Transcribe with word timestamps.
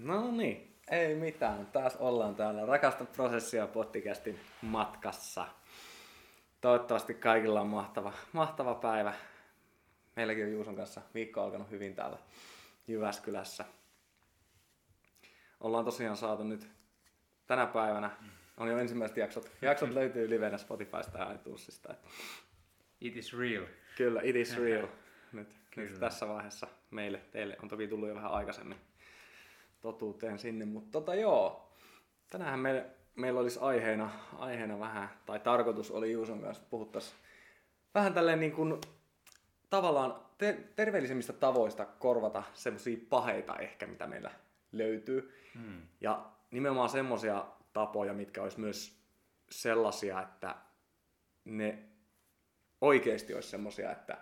No 0.00 0.30
niin, 0.30 0.76
ei 0.90 1.14
mitään. 1.14 1.66
Taas 1.66 1.96
ollaan 1.96 2.34
täällä 2.34 2.66
Rakasta 2.66 3.04
prosessia 3.04 3.66
podcastin 3.66 4.40
matkassa. 4.62 5.46
Toivottavasti 6.60 7.14
kaikilla 7.14 7.60
on 7.60 7.66
mahtava, 7.66 8.12
mahtava 8.32 8.74
päivä. 8.74 9.14
Meilläkin 10.16 10.44
on 10.44 10.52
Juuson 10.52 10.76
kanssa 10.76 11.02
viikko 11.14 11.40
alkanut 11.40 11.70
hyvin 11.70 11.94
täällä 11.94 12.18
Jyväskylässä. 12.88 13.64
Ollaan 15.60 15.84
tosiaan 15.84 16.16
saatu 16.16 16.44
nyt 16.44 16.68
tänä 17.46 17.66
päivänä, 17.66 18.10
on 18.56 18.68
jo 18.68 18.78
ensimmäiset 18.78 19.16
jaksot. 19.16 19.50
Jaksot 19.62 19.90
löytyy 19.90 20.30
livenä 20.30 20.58
Spotifysta 20.58 21.18
ja 21.18 21.32
iTunesista. 21.32 21.94
It 23.00 23.16
is 23.16 23.38
real. 23.38 23.64
Kyllä, 23.96 24.20
it 24.24 24.36
is 24.36 24.56
real. 24.56 24.86
Nyt, 25.32 25.48
nyt 25.76 26.00
tässä 26.00 26.28
vaiheessa 26.28 26.66
meille, 26.90 27.18
teille 27.18 27.56
on 27.62 27.68
toki 27.68 27.88
tullut 27.88 28.08
jo 28.08 28.14
vähän 28.14 28.30
aikaisemmin 28.30 28.78
totuuteen 29.82 30.38
sinne, 30.38 30.64
mutta 30.64 30.90
tota 30.92 31.14
joo, 31.14 31.72
tänään 32.30 32.60
meillä, 32.60 32.84
meillä 33.14 33.40
olisi 33.40 33.58
aiheena, 33.62 34.10
aiheena 34.38 34.78
vähän, 34.78 35.08
tai 35.26 35.40
tarkoitus 35.40 35.90
oli 35.90 36.12
Juuson 36.12 36.40
kanssa 36.40 36.64
puhuttaisiin 36.70 37.16
vähän 37.94 38.14
tälleen 38.14 38.40
niin 38.40 38.52
kuin 38.52 38.80
tavallaan 39.70 40.22
te- 40.38 40.68
terveellisemmistä 40.76 41.32
tavoista 41.32 41.84
korvata 41.84 42.42
semmoisia 42.54 42.98
paheita 43.08 43.56
ehkä, 43.56 43.86
mitä 43.86 44.06
meillä 44.06 44.30
löytyy. 44.72 45.34
Hmm. 45.54 45.82
Ja 46.00 46.30
nimenomaan 46.50 46.88
semmoisia 46.88 47.44
tapoja, 47.72 48.12
mitkä 48.12 48.42
olisi 48.42 48.60
myös 48.60 49.02
sellaisia, 49.50 50.22
että 50.22 50.54
ne 51.44 51.78
oikeasti 52.80 53.34
olisi 53.34 53.48
semmoisia, 53.48 53.92
että 53.92 54.18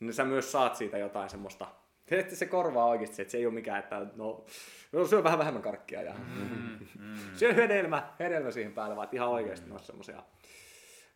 ne 0.00 0.12
sä 0.12 0.24
myös 0.24 0.52
saat 0.52 0.76
siitä 0.76 0.98
jotain 0.98 1.30
semmoista 1.30 1.66
että 2.10 2.36
se 2.36 2.46
korvaa 2.46 2.86
oikeasti 2.86 3.22
että 3.22 3.32
se 3.32 3.38
ei 3.38 3.46
ole 3.46 3.54
mikään, 3.54 3.78
että 3.78 4.06
no, 4.16 4.44
no 4.92 5.06
syö 5.06 5.24
vähän 5.24 5.38
vähemmän 5.38 5.62
karkkia 5.62 6.02
ja 6.02 6.14
mm, 6.14 6.78
mm. 6.98 7.16
syö 7.34 7.54
hedelmä, 7.54 8.12
hedelmä 8.18 8.50
siihen 8.50 8.72
päälle, 8.72 8.96
vaan 8.96 9.08
ihan 9.12 9.28
oikeasti 9.28 9.66
mm. 9.66 9.68
ne 9.68 9.74
on 9.74 9.84
semmosia, 9.84 10.22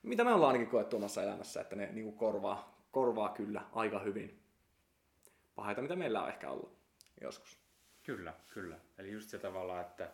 mitä 0.02 0.24
me 0.24 0.32
ollaan 0.32 0.52
ainakin 0.52 0.70
koettu 0.70 0.96
omassa 0.96 1.22
elämässä, 1.22 1.60
että 1.60 1.76
ne 1.76 1.88
niinku 1.92 2.12
korvaa, 2.12 2.86
korvaa 2.90 3.28
kyllä 3.28 3.62
aika 3.72 3.98
hyvin 3.98 4.42
pahaita, 5.54 5.82
mitä 5.82 5.96
meillä 5.96 6.22
on 6.22 6.28
ehkä 6.28 6.50
ollut 6.50 6.78
joskus. 7.20 7.58
Kyllä, 8.02 8.34
kyllä. 8.54 8.76
Eli 8.98 9.12
just 9.12 9.28
se 9.30 9.38
tavalla, 9.38 9.80
että 9.80 10.10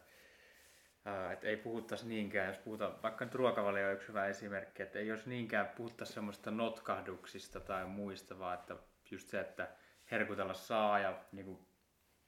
että 1.32 1.46
ei 1.46 1.56
puhuttaisi 1.56 2.08
niinkään, 2.08 2.48
jos 2.48 2.58
puhutaan, 2.58 3.02
vaikka 3.02 3.24
nyt 3.24 3.34
ruokavalio 3.34 3.86
on 3.86 3.92
yksi 3.92 4.08
hyvä 4.08 4.26
esimerkki, 4.26 4.82
että 4.82 4.98
ei 4.98 5.06
jos 5.06 5.26
niinkään 5.26 5.68
puhuttaisi 5.68 6.12
semmoista 6.12 6.50
notkahduksista 6.50 7.60
tai 7.60 7.86
muista, 7.86 8.38
vaan 8.38 8.58
että 8.58 8.76
just 9.10 9.28
se, 9.28 9.40
että 9.40 9.68
herkutella 10.10 10.54
saa 10.54 10.98
ja 10.98 11.18
niin 11.32 11.46
kuin, 11.46 11.58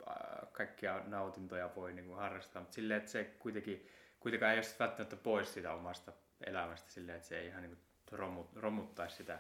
äh, 0.09 0.53
kaikkia 0.53 1.01
nautintoja 1.07 1.71
voi 1.77 1.93
niin 1.93 2.07
kuin, 2.07 2.19
harrastaa, 2.19 2.63
mutta 2.63 2.75
silleen, 2.75 2.99
että 2.99 3.11
se 3.11 3.25
kuitenkin, 3.25 3.89
kuitenkaan 4.21 4.53
ei 4.53 4.59
ole 4.59 4.67
välttämättä 4.79 5.17
pois 5.17 5.55
sitä 5.55 5.75
omasta 5.75 6.13
elämästä 6.47 6.91
silleen, 6.91 7.17
että 7.17 7.29
se 7.29 7.39
ei 7.39 7.47
ihan 7.47 7.63
niin 7.63 7.77
kuin, 7.77 8.19
romut, 8.19 8.57
romuttaisi 8.57 9.17
sitä, 9.17 9.39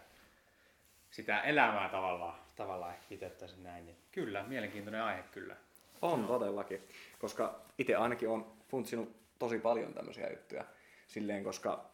sitä 1.10 1.40
elämää 1.40 1.88
tavallaan, 1.88 2.40
tavallaan 2.56 2.92
ehkä 2.92 3.06
pitättäisiin 3.08 3.62
näin. 3.62 3.86
Niin 3.86 3.96
kyllä, 4.12 4.42
mielenkiintoinen 4.42 5.02
aihe 5.02 5.22
kyllä. 5.22 5.56
On 6.02 6.26
todellakin, 6.26 6.88
koska 7.18 7.60
itse 7.78 7.94
ainakin 7.94 8.28
on 8.28 8.52
funtsinut 8.68 9.16
tosi 9.38 9.58
paljon 9.58 9.94
tämmöisiä 9.94 10.30
juttuja 10.30 10.64
silleen, 11.06 11.44
koska 11.44 11.90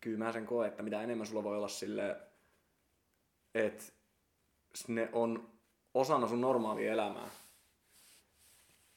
kyllä 0.00 0.18
mä 0.18 0.32
sen 0.32 0.46
koen, 0.46 0.68
että 0.68 0.82
mitä 0.82 1.02
enemmän 1.02 1.26
sulla 1.26 1.44
voi 1.44 1.56
olla 1.56 1.68
silleen, 1.68 2.16
että 3.54 3.84
ne 4.88 5.08
on 5.12 5.48
osana 5.94 6.28
sun 6.28 6.40
normaalia 6.40 6.92
elämää 6.92 7.30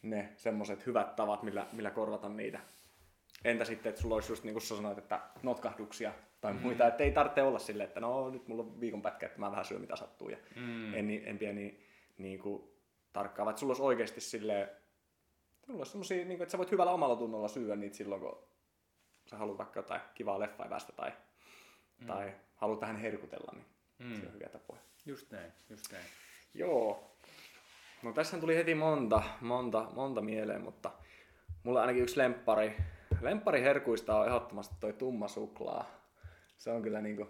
ne 0.01 0.29
semmoset 0.35 0.85
hyvät 0.85 1.15
tavat, 1.15 1.43
millä, 1.43 1.67
millä 1.71 1.91
korvata 1.91 2.29
niitä. 2.29 2.59
Entä 3.45 3.65
sitten, 3.65 3.89
että 3.89 4.01
sulla 4.01 4.15
olisi 4.15 4.31
just 4.31 4.43
niin 4.43 4.53
kuin 4.53 4.61
sä 4.61 4.75
sanoit, 4.75 4.97
että 4.97 5.21
notkahduksia 5.43 6.13
tai 6.41 6.53
mm. 6.53 6.59
muita, 6.59 6.87
että 6.87 7.03
ei 7.03 7.11
tarvitse 7.11 7.41
olla 7.41 7.59
silleen, 7.59 7.87
että 7.87 7.99
no 7.99 8.29
nyt 8.29 8.47
mulla 8.47 8.63
on 8.63 8.79
viikon 8.79 9.01
pätkä, 9.01 9.25
että 9.25 9.39
mä 9.39 9.51
vähän 9.51 9.65
syön 9.65 9.81
mitä 9.81 9.95
sattuu 9.95 10.29
ja 10.29 10.37
mm. 10.55 10.93
en, 10.93 11.21
en 11.25 11.37
pidä 11.37 11.53
niin, 11.53 11.83
niin 12.17 12.39
kuin 12.39 12.63
tarkkaa, 13.13 13.49
että 13.49 13.59
sulla 13.59 13.71
olisi 13.71 13.83
oikeasti 13.83 14.21
silleen, 14.21 14.69
sulla 15.65 15.79
olisi 15.79 15.91
semmosia, 15.91 16.17
niin 16.17 16.27
kuin, 16.27 16.41
että 16.41 16.51
sä 16.51 16.57
voit 16.57 16.71
hyvällä 16.71 16.91
omalla 16.91 17.15
tunnolla 17.15 17.47
syödä 17.47 17.75
niitä 17.75 17.95
silloin, 17.95 18.21
kun 18.21 18.37
sä 19.25 19.37
haluat 19.37 19.57
vaikka 19.57 19.79
jotain 19.79 20.01
kivaa 20.13 20.39
leffaivasta 20.39 20.93
tai, 20.93 21.11
mm. 21.99 22.07
tai 22.07 22.33
haluat 22.55 22.81
vähän 22.81 22.97
herkutella, 22.97 23.51
niin 23.53 23.65
mm. 23.99 24.21
se 24.21 24.27
on 24.27 24.33
hyviä 24.33 24.49
tapoja. 24.49 24.81
Just 25.05 25.31
näin, 25.31 25.51
just 25.69 25.91
näin. 25.91 26.05
Joo. 26.53 27.17
No 28.03 28.13
tässä 28.13 28.37
tuli 28.37 28.55
heti 28.55 28.75
monta, 28.75 29.23
monta, 29.41 29.87
monta 29.95 30.21
mieleen, 30.21 30.61
mutta 30.61 30.91
mulla 31.63 31.81
ainakin 31.81 32.03
yksi 32.03 32.17
lemppari. 32.17 32.77
Lemppari 33.21 33.61
herkuista 33.61 34.19
on 34.19 34.27
ehdottomasti 34.27 34.75
toi 34.79 34.93
tumma 34.93 35.27
suklaa. 35.27 35.85
Se 36.57 36.71
on 36.71 36.81
kyllä 36.81 37.01
niinku 37.01 37.29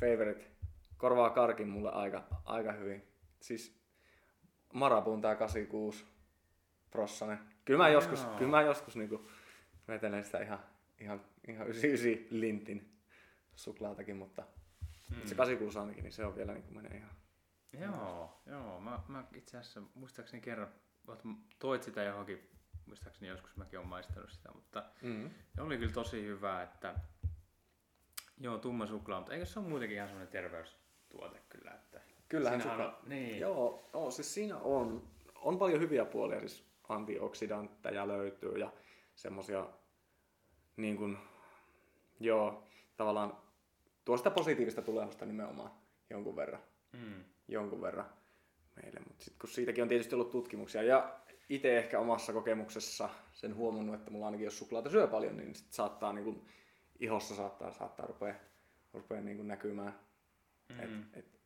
favorite. 0.00 0.46
Korvaa 0.96 1.30
karkin 1.30 1.68
mulle 1.68 1.90
aika, 1.92 2.24
aika 2.44 2.72
hyvin. 2.72 3.02
Siis 3.40 3.82
Marabun 4.72 5.20
tää 5.20 5.34
86 5.34 6.04
prossanen. 6.90 7.38
Kyllä 7.64 7.78
mä 7.78 7.88
joskus, 7.88 8.24
kyllä 8.38 8.50
mä 8.50 8.62
joskus 8.62 8.96
niinku 8.96 9.28
vetelen 9.88 10.24
sitä 10.24 10.38
ihan, 10.38 10.58
ihan, 11.00 11.20
ihan 11.48 11.66
99 11.66 12.40
lintin 12.40 12.92
suklaatakin, 13.54 14.16
mutta 14.16 14.42
mm. 15.10 15.16
se 15.24 15.34
86 15.34 15.78
ainakin, 15.78 16.04
niin 16.04 16.12
se 16.12 16.26
on 16.26 16.36
vielä 16.36 16.52
niinku 16.52 16.74
menee 16.74 16.96
ihan 16.96 17.10
Joo, 17.80 18.42
joo. 18.46 18.80
Mä, 18.80 19.00
mä 19.08 19.24
itse 19.34 19.58
asiassa 19.58 19.82
muistaakseni 19.94 20.40
kerran, 20.40 20.68
toit 21.58 21.82
sitä 21.82 22.02
johonkin, 22.02 22.50
muistaakseni 22.86 23.28
joskus 23.28 23.56
mäkin 23.56 23.78
olen 23.78 23.88
maistanut 23.88 24.30
sitä, 24.30 24.52
mutta 24.54 24.84
mm-hmm. 25.02 25.30
oli 25.58 25.78
kyllä 25.78 25.92
tosi 25.92 26.22
hyvä, 26.22 26.62
että 26.62 26.94
joo, 28.40 28.58
tumma 28.58 28.86
suklaa, 28.86 29.20
mutta 29.20 29.34
eikö 29.34 29.46
se 29.46 29.58
ole 29.58 29.68
muutenkin 29.68 29.96
ihan 29.96 30.08
semmoinen 30.08 30.32
terveystuote 30.32 31.42
kyllä, 31.48 31.70
että 31.70 32.00
Kyllähän 32.28 32.62
suklaa, 32.62 32.88
on, 32.88 33.08
niin. 33.08 33.40
joo, 33.40 33.90
no, 33.92 34.10
siis 34.10 34.34
siinä 34.34 34.56
on, 34.56 35.08
on 35.34 35.58
paljon 35.58 35.80
hyviä 35.80 36.04
puolia, 36.04 36.40
siis 36.40 36.64
antioksidantteja 36.88 38.08
löytyy 38.08 38.58
ja 38.58 38.72
semmosia 39.14 39.68
niin 40.76 40.96
kuin, 40.96 41.18
joo, 42.20 42.68
tavallaan 42.96 43.36
tuo 44.04 44.16
sitä 44.16 44.30
positiivista 44.30 44.82
tulemusta 44.82 45.26
nimenomaan 45.26 45.70
jonkun 46.10 46.36
verran. 46.36 46.62
Mm 46.92 47.24
jonkun 47.52 47.82
verran 47.82 48.10
meille. 48.76 49.00
Mutta 49.08 49.24
sitten 49.24 49.40
kun 49.40 49.50
siitäkin 49.50 49.82
on 49.82 49.88
tietysti 49.88 50.14
ollut 50.14 50.30
tutkimuksia 50.30 50.82
ja 50.82 51.20
itse 51.48 51.78
ehkä 51.78 51.98
omassa 52.00 52.32
kokemuksessa 52.32 53.08
sen 53.32 53.56
huomannut, 53.56 53.94
että 53.94 54.10
mulla 54.10 54.26
ainakin 54.26 54.44
jos 54.44 54.58
suklaata 54.58 54.90
syö 54.90 55.06
paljon, 55.06 55.36
niin 55.36 55.54
sit 55.54 55.72
saattaa 55.72 56.12
niin 56.12 56.24
kuin, 56.24 56.46
ihossa 57.00 57.34
saattaa, 57.34 57.72
saattaa 57.72 58.06
rupea, 58.06 58.34
rupea 58.92 59.20
niin 59.20 59.36
kuin 59.36 59.48
näkymään. 59.48 59.98
Mm-hmm. 60.68 61.02
Et, 61.02 61.16
et, 61.16 61.40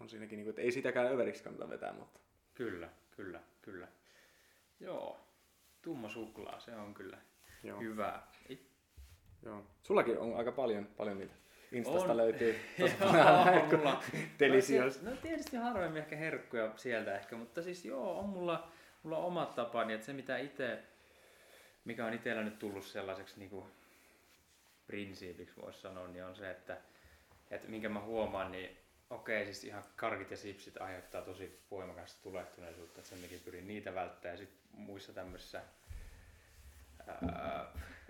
on 0.00 0.08
siinäkin, 0.08 0.36
niin 0.36 0.44
kuin, 0.44 0.50
että 0.50 0.62
ei 0.62 0.72
sitäkään 0.72 1.12
överiksi 1.12 1.44
kannata 1.44 1.68
vetää, 1.68 1.92
mutta... 1.92 2.20
Kyllä, 2.54 2.88
kyllä, 3.10 3.40
kyllä. 3.62 3.88
Joo, 4.80 5.20
tumma 5.82 6.08
suklaa, 6.08 6.60
se 6.60 6.76
on 6.76 6.94
kyllä 6.94 7.18
Joo. 7.62 7.80
hyvä. 7.80 8.22
Joo. 9.42 9.66
Sullakin 9.82 10.18
on 10.18 10.36
aika 10.36 10.52
paljon, 10.52 10.86
paljon 10.96 11.18
niitä 11.18 11.34
Instasta 11.72 12.10
on. 12.10 12.16
löytyy 12.16 12.60
tosi 12.78 12.94
mulla, 13.00 14.02
delicious. 14.38 15.02
No, 15.02 15.10
no 15.10 15.16
tietysti 15.16 15.56
harvemmin 15.56 16.02
ehkä 16.02 16.16
herkkuja 16.16 16.72
sieltä 16.76 17.18
ehkä, 17.18 17.36
mutta 17.36 17.62
siis 17.62 17.84
joo, 17.84 18.18
on 18.18 18.28
mulla, 18.28 18.72
mulla 19.02 19.18
on 19.18 19.24
omat 19.24 19.54
tapani, 19.54 19.92
että 19.92 20.06
se 20.06 20.12
mitä 20.12 20.38
itse, 20.38 20.78
mikä 21.84 22.06
on 22.06 22.14
itsellä 22.14 22.42
nyt 22.42 22.58
tullut 22.58 22.84
sellaiseksi 22.84 23.38
niin 23.38 23.50
kuin 23.50 23.64
prinsiipiksi 24.86 25.60
voisi 25.62 25.80
sanoa, 25.80 26.08
niin 26.08 26.24
on 26.24 26.36
se, 26.36 26.50
että, 26.50 26.76
että 27.50 27.68
minkä 27.68 27.88
mä 27.88 28.00
huomaan, 28.00 28.52
niin 28.52 28.76
okei, 29.10 29.44
siis 29.44 29.64
ihan 29.64 29.84
karkit 29.96 30.30
ja 30.30 30.36
sipsit 30.36 30.80
aiheuttaa 30.80 31.22
tosi 31.22 31.60
voimakasta 31.70 32.22
tulehtuneisuutta, 32.22 33.00
että 33.00 33.10
sen 33.10 33.20
takia 33.20 33.38
pyrin 33.44 33.68
niitä 33.68 33.94
välttämään. 33.94 34.34
Ja 34.34 34.38
sitten 34.38 34.60
muissa 34.72 35.12
tämmöisissä 35.12 35.62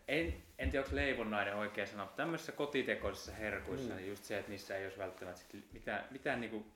en, 0.09 0.43
en 0.59 0.71
tiedä, 0.71 0.85
onko 0.85 0.97
leivonnainen 0.97 1.55
oikea 1.55 1.87
sana, 1.87 2.05
mutta 2.05 2.17
tämmöisissä 2.17 2.53
kotitekoisissa 2.53 3.33
herkuissa, 3.33 3.91
mm. 3.91 3.97
niin 3.97 4.09
just 4.09 4.25
se, 4.25 4.39
että 4.39 4.51
niissä 4.51 4.77
ei 4.77 4.85
olisi 4.85 4.99
välttämättä 4.99 5.41
sit 5.41 5.73
mitään, 5.73 6.05
mitään 6.11 6.41
niinku, 6.41 6.67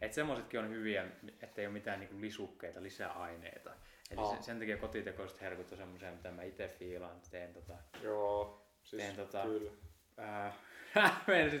että 0.00 0.14
semmoisetkin 0.14 0.60
on 0.60 0.68
hyviä, 0.68 1.06
että 1.42 1.60
ei 1.60 1.66
ole 1.66 1.72
mitään 1.72 2.00
niinku 2.00 2.20
lisukkeita, 2.20 2.82
lisäaineita. 2.82 3.70
Eli 4.10 4.20
oh. 4.20 4.34
sen, 4.34 4.42
sen 4.42 4.58
takia 4.58 4.76
kotitekoiset 4.76 5.40
herkut 5.40 5.72
on 5.72 5.78
semmoisia, 5.78 6.12
mitä 6.12 6.30
mä 6.30 6.42
itse 6.42 6.68
fiilaan, 6.68 7.20
teen 7.30 7.54
tota... 7.54 7.74
Joo, 8.02 8.62
siis 8.82 9.02
teen, 9.02 9.16
tota, 9.16 9.42
kyllä. 9.42 9.70
Äh, 10.18 10.54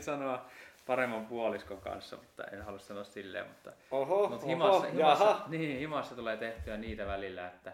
sanoa 0.00 0.50
paremman 0.86 1.26
puoliskon 1.26 1.80
kanssa, 1.80 2.16
mutta 2.16 2.44
en 2.44 2.62
halua 2.62 2.78
sanoa 2.78 3.04
silleen, 3.04 3.48
mutta, 3.48 3.72
oho, 3.90 4.28
mutta 4.28 4.46
himassa, 4.46 4.86
oho, 4.86 4.96
himassa, 4.96 5.44
niin, 5.48 5.78
himassa 5.78 6.14
tulee 6.14 6.36
tehtyä 6.36 6.76
niitä 6.76 7.06
välillä, 7.06 7.46
että 7.46 7.72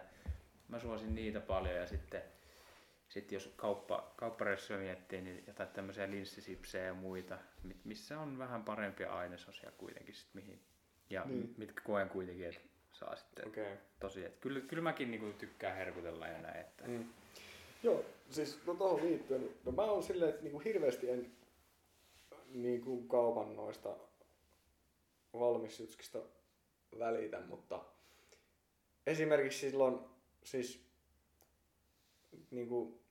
mä 0.67 0.79
suosin 0.79 1.15
niitä 1.15 1.39
paljon 1.39 1.75
ja 1.75 1.87
sitten 1.87 2.21
sitten 3.09 3.35
jos 3.35 3.53
kauppa, 3.55 4.13
kauppareissuja 4.15 4.79
miettii, 4.79 5.21
niin 5.21 5.43
jotain 5.47 5.69
tämmöisiä 5.69 6.11
linssisipsejä 6.11 6.85
ja 6.85 6.93
muita, 6.93 7.37
missä 7.83 8.19
on 8.19 8.37
vähän 8.37 8.63
parempia 8.63 9.13
ainesosia 9.13 9.71
kuitenkin 9.71 10.15
sit 10.15 10.29
mihin. 10.33 10.59
Ja 11.09 11.25
niin. 11.25 11.55
mitkä 11.57 11.81
koen 11.81 12.09
kuitenkin, 12.09 12.45
että 12.45 12.61
saa 12.91 13.15
sitten. 13.15 13.47
Okay. 13.47 13.77
tosi. 13.99 14.25
Et 14.25 14.37
kyllä, 14.37 14.59
kyllä 14.59 14.83
mäkin 14.83 15.11
niinku 15.11 15.33
tykkään 15.37 15.75
herkutella 15.75 16.27
ja 16.27 16.41
näin. 16.41 16.59
Että, 16.59 16.87
Mm. 16.87 17.05
Joo, 17.83 18.05
siis 18.29 18.59
no 18.65 18.73
tuohon 18.75 19.01
liittyen, 19.01 19.49
no 19.65 19.71
mä 19.71 19.81
oon 19.81 20.03
silleen, 20.03 20.29
että 20.29 20.41
niinku 20.41 20.59
hirveästi 20.59 21.09
en 21.09 21.31
niinku 22.53 23.01
kaupan 23.01 23.55
noista 23.55 23.95
valmisjutskista 25.33 26.19
välitä, 26.99 27.39
mutta 27.39 27.85
esimerkiksi 29.07 29.59
silloin 29.59 29.99
siis 30.43 30.88
niinku 32.51 33.01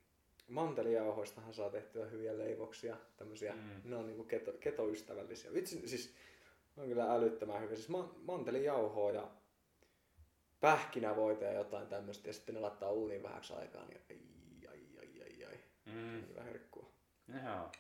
mantelijauhoistahan 0.49 1.55
saa 1.55 1.71
tehtyä 1.71 2.07
hyviä 2.07 2.39
leivoksia, 2.39 2.97
tämmöisiä, 3.17 3.53
Mm. 3.55 3.91
ne 3.91 3.97
on 3.97 4.07
niinku 4.07 4.25
keto, 4.25 4.53
ketoystävällisiä. 4.53 5.53
Vitsi, 5.53 5.89
siis 5.89 6.15
on 6.77 6.89
kyllä 6.89 7.13
älyttömän 7.15 7.63
hyviä. 7.63 7.77
Siis 7.77 7.89
ma- 7.89 8.15
mantelijauhoa 8.23 9.13
ja 9.13 9.31
pähkinävoita 10.61 11.45
ja 11.45 11.53
jotain 11.53 11.87
tämmöistä 11.87 12.29
ja 12.29 12.33
sitten 12.33 12.55
ne 12.55 12.61
laittaa 12.61 12.91
uuniin 12.93 13.23
vähäksi 13.23 13.53
aikaa, 13.53 13.85
niin 13.87 14.01
ai, 14.09 14.19
ai, 14.71 14.87
ai, 15.01 15.23
ai, 15.23 15.45
ai. 15.45 15.59
mm. 15.87 16.29
Hyvä 16.29 16.43
herkkua. 16.43 16.91
Joo. 17.29 17.71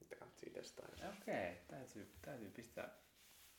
Mitä 0.00 0.16
kannattaa 0.16 0.50
testaa. 0.52 0.88
Okei, 1.22 1.52
täytyy, 1.68 2.06
täytyy 2.22 2.50
pistää 2.50 2.94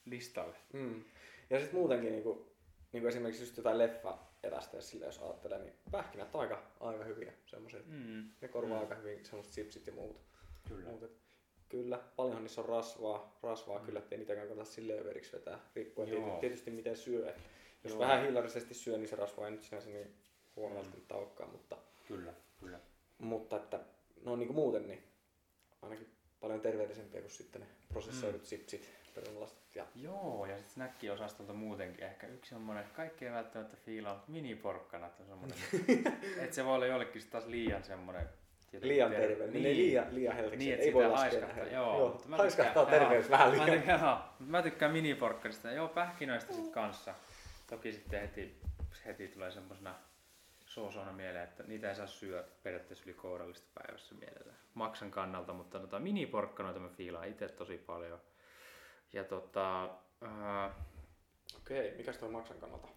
listalle. 0.06 0.56
Mm. 0.74 1.04
Ja 1.50 1.60
sitten 1.60 1.80
muutenkin 1.80 2.12
niinku, 2.12 2.52
niinku 2.92 3.08
esimerkiksi 3.08 3.44
just 3.44 3.58
jotain 3.58 3.78
leffa 3.78 4.18
evästä, 4.44 4.82
sille 4.82 5.06
jos 5.06 5.20
ajattelee, 5.20 5.60
niin 5.60 5.74
pähkinät 5.92 6.36
on 6.36 6.42
aika, 6.42 6.64
aika 6.80 7.04
hyviä. 7.04 7.34
Semmoiset, 7.46 7.86
Mm. 7.88 8.30
ne 8.42 8.48
korvaa 8.48 8.76
Mm. 8.78 8.82
aika 8.82 8.96
hyvin 8.96 9.26
semmoiset 9.26 9.54
chipsit 9.54 9.88
ja 9.88 9.94
muut. 9.94 10.22
Kyllä. 10.68 10.90
muut. 10.90 11.04
et 11.04 11.12
Kyllä, 11.70 12.00
paljonhan 12.16 12.44
niissä 12.44 12.62
on 12.62 12.70
rasvaa, 12.70 13.40
rasvaa 13.44 13.80
Mm. 13.80 13.86
kyllä, 13.86 14.00
ettei 14.00 14.18
niitäkään 14.18 14.48
kannata 14.48 14.70
silleen 14.70 15.00
överiksi 15.02 15.32
vetää, 15.32 15.60
riippuen 15.76 16.10
Joo. 16.10 16.20
tietysti, 16.20 16.40
tietysti 16.42 16.72
miten 16.72 16.98
syö. 16.98 17.30
Et 17.30 17.38
jos 17.84 17.94
Joo. 17.94 18.00
vähän 18.00 18.22
hillarisesti 18.26 18.74
syö, 18.74 18.98
niin 18.98 19.08
se 19.08 19.16
rasva 19.16 19.46
ei 19.46 19.52
nyt 19.52 19.64
sinänsä 19.64 19.90
niin 19.90 20.16
huono 20.56 20.76
välttämättä 20.76 21.16
olekaan, 21.16 21.50
mutta, 21.52 21.78
Kyllä, 22.08 22.34
kyllä. 22.60 22.80
mutta 23.18 23.56
että 23.56 23.80
no 24.24 24.36
niin 24.36 24.48
kuin 24.48 24.56
muuten, 24.56 24.88
niin 24.88 25.04
ainakin 25.82 26.08
paljon 26.42 26.62
terveellisempiä 26.62 27.22
kuin 27.22 27.32
sitten 27.32 27.62
ne 27.62 27.68
prosessoidut 27.90 28.42
mm. 28.42 28.46
chipsit, 28.46 28.90
perunalastut 29.16 29.76
ja 29.76 29.86
Joo, 29.96 30.46
ja 30.46 30.56
sitten 30.58 30.74
snäkkiosastolta 30.74 31.54
muutenkin 31.54 32.06
ehkä 32.06 32.28
yksi 32.28 32.50
semmonen, 32.50 32.86
kaikki 32.94 33.26
ei 33.26 33.32
välttämättä 33.32 33.78
fiilaa, 33.86 34.24
miniporkkanat 34.28 35.20
on 35.20 35.26
semmonen, 35.26 35.58
että 36.44 36.56
se 36.56 36.66
voi 36.66 36.76
olla 36.76 36.86
jollekin 36.86 37.22
taas 37.30 37.46
liian 37.46 37.84
semmonen 37.84 38.30
jotenkin 38.74 38.90
liian 38.90 39.12
ter- 39.12 39.22
terve, 39.22 39.44
niin, 39.48 39.54
niin 39.64 39.78
liian, 39.78 40.16
liian 40.16 40.36
helveksi. 40.36 40.58
Niin, 40.58 40.74
että 40.74 40.86
ei 40.86 40.94
voi 40.94 41.08
laskea 41.10 41.40
haiskahtaa, 41.40 41.74
joo, 41.74 41.98
joo. 42.00 42.10
mutta 42.10 42.28
mä 42.28 42.38
haiskahtaa 42.38 42.86
tykkään- 42.86 43.02
terveys 43.02 43.30
vähän 43.30 43.48
Mä 43.50 43.54
liian. 43.66 43.78
tykkään, 43.78 44.00
joo, 44.02 44.18
mä 44.40 44.62
tykkään 44.62 44.92
miniporkkanista, 44.92 45.72
joo 45.72 45.88
pähkinöistä 45.88 46.54
sit 46.54 46.70
kanssa. 46.72 47.14
Toki 47.70 47.92
sitten 47.92 48.22
heti, 48.22 48.56
heti 49.06 49.28
tulee 49.28 49.52
semmosena 49.52 49.96
soosona 50.68 51.12
mieleen, 51.12 51.44
että 51.44 51.64
niitä 51.64 51.90
ei 51.90 51.96
saa 51.96 52.08
syödä 52.08 52.44
periaatteessa 52.64 53.04
yli 53.06 53.14
kourallista 53.14 53.68
päivässä 53.74 54.16
mielellä. 54.16 54.54
Maksan 54.74 55.12
kannalta, 55.12 55.54
mutta 55.54 55.80
tota, 55.80 56.00
miniporkkanoita 56.00 56.80
mä 56.80 56.90
fiilaan 56.90 57.28
itse 57.28 57.48
tosi 57.48 57.78
paljon. 57.78 58.20
Ja 59.14 59.24
tota, 59.24 59.90
ää, 60.22 60.74
Okei, 61.58 61.94
mikäs 61.98 62.18
tuo 62.18 62.30
maksan 62.30 62.58
kannalta? 62.58 62.88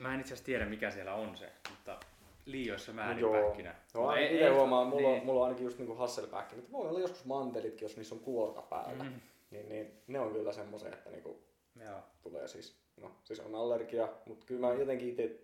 Mä 0.00 0.14
en 0.14 0.20
itse 0.20 0.28
asiassa 0.34 0.46
tiedä 0.46 0.66
mikä 0.66 0.90
siellä 0.90 1.14
on 1.14 1.36
se, 1.36 1.52
mutta 1.70 2.00
liioissa 2.46 2.92
määrin 2.92 3.18
Joo. 3.18 3.32
pähkinä. 3.32 3.70
No 3.94 4.00
Mutta 4.00 4.12
ainakin 4.14 4.36
ei- 4.38 4.44
ei- 4.44 4.52
huomaa, 4.52 4.84
mulla, 4.84 5.08
niin. 5.08 5.20
on, 5.20 5.26
mulla 5.26 5.40
on 5.40 5.46
ainakin 5.46 5.64
just 5.64 5.78
niinku 5.78 5.94
hasselpähkinät. 5.94 6.72
Voi 6.72 6.88
olla 6.88 7.00
joskus 7.00 7.24
mantelitkin, 7.24 7.84
jos 7.86 7.96
niissä 7.96 8.14
on 8.14 8.20
kuorta 8.20 8.62
päällä. 8.62 9.04
Mm, 9.04 9.12
Niin, 9.50 9.68
niin, 9.68 10.02
ne 10.06 10.20
on 10.20 10.32
kyllä 10.32 10.52
semmoisia, 10.52 10.88
että 10.88 11.10
niinku 11.10 11.42
joo. 11.84 12.00
tulee 12.22 12.48
siis, 12.48 12.76
no 13.00 13.10
siis 13.24 13.40
on 13.40 13.54
allergia, 13.54 14.08
mutta 14.26 14.46
kyllä 14.46 14.66
mä 14.66 14.72
jotenkin 14.74 15.08
itse 15.08 15.40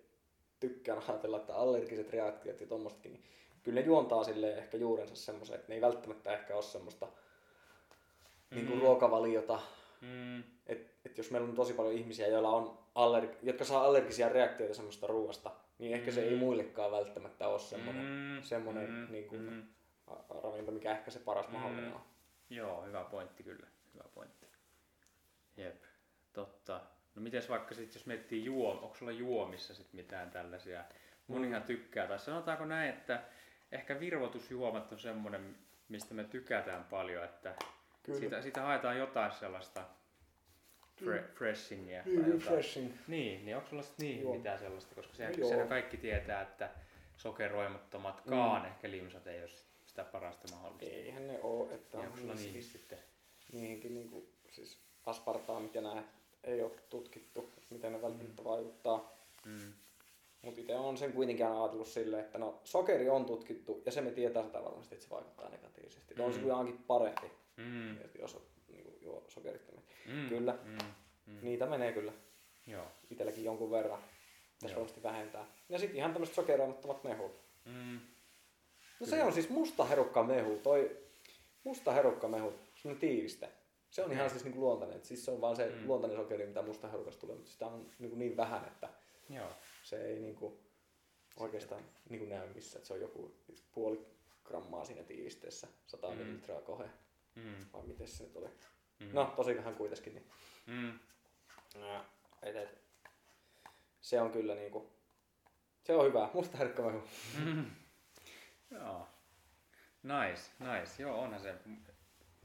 tykkään 0.67 1.03
ajatella, 1.07 1.37
että 1.37 1.55
allergiset 1.55 2.09
reaktiot 2.09 2.61
ja 2.61 2.67
tommosetkin, 2.67 3.11
niin 3.13 3.23
kyllä 3.63 3.79
ne 3.79 3.85
juontaa 3.85 4.23
sille 4.23 4.53
ehkä 4.53 4.77
juurensa 4.77 5.15
semmoiseen, 5.15 5.59
että 5.59 5.69
ne 5.71 5.75
ei 5.75 5.81
välttämättä 5.81 6.33
ehkä 6.33 6.53
ole 6.55 6.63
semmoista 6.63 7.05
mm. 7.05 8.55
niin 8.55 8.65
kuin 8.67 8.77
Mm. 8.77 8.81
ruokavaliota, 8.81 9.59
Mm, 10.01 10.39
että 10.67 10.93
et 11.05 11.17
jos 11.17 11.31
meillä 11.31 11.47
on 11.49 11.55
tosi 11.55 11.73
paljon 11.73 11.93
ihmisiä, 11.95 12.27
joilla 12.27 12.49
on 12.49 12.77
allerg- 12.95 13.37
jotka 13.41 13.63
saa 13.65 13.83
allergisia 13.83 14.29
reaktioita 14.29 14.75
semmoista 14.75 15.07
ruoasta, 15.07 15.51
niin 15.79 15.93
ehkä 15.93 16.11
se 16.11 16.23
ei 16.23 16.29
Mm. 16.33 16.37
muillekaan 16.37 16.91
välttämättä 16.91 17.47
ole 17.47 17.59
semmoinen 17.59 18.05
mm, 18.05 18.41
semmonen 18.43 18.89
mm, 18.89 19.07
niin 19.11 19.27
kuin- 19.27 19.49
mm. 19.53 19.63
ravinto, 20.43 20.71
mikä 20.71 20.91
ehkä 20.91 21.11
se 21.11 21.19
paras 21.19 21.47
Mm. 21.47 21.53
mahdollinen 21.53 21.93
on. 21.93 22.01
Joo, 22.49 22.83
hyvä 22.85 23.03
pointti 23.11 23.43
kyllä. 23.43 23.67
Hyvä 23.93 24.03
pointti. 24.15 24.47
Jep, 25.57 25.83
totta. 26.33 26.81
No 27.15 27.21
mites 27.21 27.49
vaikka 27.49 27.75
sitten 27.75 27.99
jos 27.99 28.05
miettii 28.05 28.45
juo, 28.45 28.71
onko 28.71 28.95
sulla 28.95 29.11
juomissa 29.11 29.73
sit 29.73 29.93
mitään 29.93 30.31
tällaisia? 30.31 30.83
Mun 31.27 31.41
Mm. 31.41 31.47
ihan 31.49 31.63
tykkää, 31.63 32.07
tai 32.07 32.19
sanotaanko 32.19 32.65
näin, 32.65 32.89
että 32.89 33.21
ehkä 33.71 33.99
virvoitusjuomat 33.99 34.91
on 34.91 34.99
semmonen, 34.99 35.55
mistä 35.89 36.13
me 36.13 36.23
tykätään 36.23 36.83
paljon, 36.83 37.23
että 37.23 37.55
Kyllä. 38.03 38.19
siitä, 38.19 38.41
siitä 38.41 38.61
haetaan 38.61 38.97
jotain 38.97 39.31
sellaista 39.31 39.85
fre, 40.95 41.23
freshingia. 41.35 42.03
tai 42.03 42.11
Niin, 42.11 42.17
jotain. 42.25 42.33
refreshing. 42.41 42.93
Niin, 43.07 43.45
niin 43.45 43.55
onko 43.57 43.69
sulla 43.69 43.83
niihin 43.97 44.21
Joo. 44.23 44.35
mitään 44.35 44.59
sellaista, 44.59 44.95
koska 44.95 45.13
sehän, 45.15 45.33
joo. 45.37 45.49
sehän 45.49 45.67
kaikki 45.67 45.97
tietää, 45.97 46.41
että 46.41 46.69
sokeroimattomatkaan 47.17 48.61
mm. 48.61 48.67
ehkä 48.67 48.91
limsat 48.91 49.27
ei 49.27 49.41
ole 49.41 49.49
sitä 49.85 50.03
parasta 50.03 50.47
mahdollista. 50.55 50.95
Eihän 50.95 51.27
ne 51.27 51.39
oo, 51.43 51.69
että 51.71 51.97
Niin 51.97 51.99
on 51.99 52.05
onko 52.05 52.17
sulla 52.17 52.33
niissä- 52.33 52.47
niihin 52.47 52.63
sitten? 52.63 52.99
niihinkin 53.53 53.93
niinku, 53.93 54.29
siis 54.51 54.79
aspartaamit 55.05 55.75
ja 55.75 55.81
nää 55.81 56.03
ei 56.43 56.61
ole 56.61 56.71
tutkittu, 56.89 57.49
miten 57.69 57.91
ne 57.93 58.01
välttämättä 58.01 58.43
vaikuttaa. 58.43 59.13
Mm. 59.45 59.73
Mutta 60.41 60.61
itse 60.61 60.75
on 60.75 60.97
sen 60.97 61.13
kuitenkin 61.13 61.45
aina 61.45 61.63
ajatellut 61.63 61.87
silleen, 61.87 62.25
että 62.25 62.37
no 62.37 62.59
sokeri 62.63 63.09
on 63.09 63.25
tutkittu 63.25 63.81
ja 63.85 63.91
se 63.91 64.01
me 64.01 64.11
tietää 64.11 64.43
sitä 64.43 64.63
varmasti, 64.63 64.95
että 64.95 65.05
se 65.07 65.09
vaikuttaa 65.13 65.49
negatiivisesti. 65.49 66.13
Mm. 66.15 66.21
On 66.23 66.31
se 66.33 66.37
Mm. 66.37 66.41
kyllä 66.43 66.57
ainakin 66.57 66.83
parempi, 66.87 67.31
Mm. 67.57 67.91
että 67.97 68.17
jos 68.21 68.35
on 68.35 68.41
niinku, 68.67 68.97
juo 69.01 69.23
sokerittomia. 69.27 69.81
Mm. 70.13 70.29
Kyllä. 70.29 70.57
Mm. 70.63 70.77
Mm. 71.25 71.37
Niitä 71.41 71.65
menee 71.65 71.91
kyllä 71.93 72.11
Joo. 72.67 72.85
itselläkin 73.11 73.43
jonkun 73.43 73.71
verran. 73.71 73.99
Tässä 74.59 74.75
varmasti 74.75 75.03
vähentää. 75.03 75.45
Ja 75.69 75.79
sitten 75.79 75.97
ihan 75.97 76.11
tämmöiset 76.13 76.35
sokeroimattomat 76.35 77.03
mehut. 77.03 77.31
Mm. 77.65 77.99
No 78.99 79.05
se 79.05 79.11
Kyllä. 79.11 79.25
on 79.25 79.33
siis 79.33 79.49
musta 79.49 79.85
herukka 79.85 80.23
mehu, 80.23 80.57
toi 80.63 80.97
musta 81.63 81.91
herukka 81.91 82.27
mehu, 82.27 82.53
semmoinen 82.75 82.99
tiiviste. 83.01 83.49
Se 83.93 84.03
on 84.03 84.11
ihan 84.11 84.29
siis 84.29 84.43
niinku 84.43 84.59
luontainen, 84.59 84.95
että 84.95 85.07
siis 85.07 85.25
se 85.25 85.31
on 85.31 85.41
vaan 85.41 85.55
se 85.55 85.69
Mm. 85.69 85.87
luontainen 85.87 86.17
sokeri, 86.19 86.45
mitä 86.47 86.61
musta 86.61 86.87
herukasta 86.87 87.21
tulee, 87.21 87.35
mutta 87.35 87.51
sitä 87.51 87.67
on 87.67 87.89
niinku 87.99 88.17
niin 88.17 88.37
vähän, 88.37 88.65
että 88.67 88.89
Joo. 89.29 89.49
se 89.83 90.05
ei 90.05 90.19
niinku 90.19 90.59
oikeastaan 91.39 91.81
niinku 92.09 92.25
näy 92.25 92.53
missä, 92.53 92.77
että 92.77 92.87
se 92.87 92.93
on 92.93 93.01
joku 93.01 93.35
puoli 93.71 94.05
grammaa 94.43 94.85
siinä 94.85 95.03
tiivisteessä, 95.03 95.67
100 95.87 96.09
Mm. 96.09 96.17
millilitraa 96.17 96.61
kohe, 96.61 96.85
Mm. 97.35 97.55
vai 97.73 97.83
miten 97.83 98.07
se 98.07 98.23
nyt 98.23 98.35
oli. 98.35 98.49
Mm. 98.99 99.09
No, 99.13 99.33
tosi 99.35 99.57
vähän 99.57 99.75
kuitenkin, 99.75 100.13
niin 100.13 100.29
Mm. 100.67 100.99
Ää, 101.81 102.05
et, 102.43 102.55
et. 102.55 102.77
se 104.01 104.21
on 104.21 104.31
kyllä 104.31 104.55
niinku, 104.55 104.91
se 105.83 105.95
on 105.95 106.05
hyvä, 106.05 106.29
musta 106.33 106.57
herukka 106.57 106.81
mehu. 106.83 107.01
Mm. 107.45 107.65
Joo. 108.71 109.07
Nice, 110.03 110.41
nice. 110.59 111.03
Joo, 111.03 111.19
onhan 111.21 111.39
se 111.39 111.55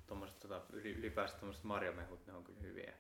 tuommoiset 0.09 0.41
tota, 0.41 0.61
yli- 0.73 0.93
ylipäänsä 0.99 1.37
tuommoiset 1.37 1.65
marjamehut, 1.65 2.27
ne 2.27 2.33
on 2.33 2.45
kyllä 2.45 2.61
hyviä. 2.61 2.93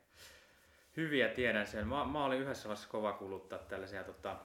Hyviä, 0.96 1.28
tiedän 1.28 1.66
sen. 1.66 1.86
Mä, 1.88 2.04
mä 2.04 2.24
olin 2.24 2.40
yhdessä 2.40 2.68
vaiheessa 2.68 2.88
kova 2.88 3.12
kuluttaa 3.12 3.58
tällaisia 3.58 4.04
tota, 4.04 4.36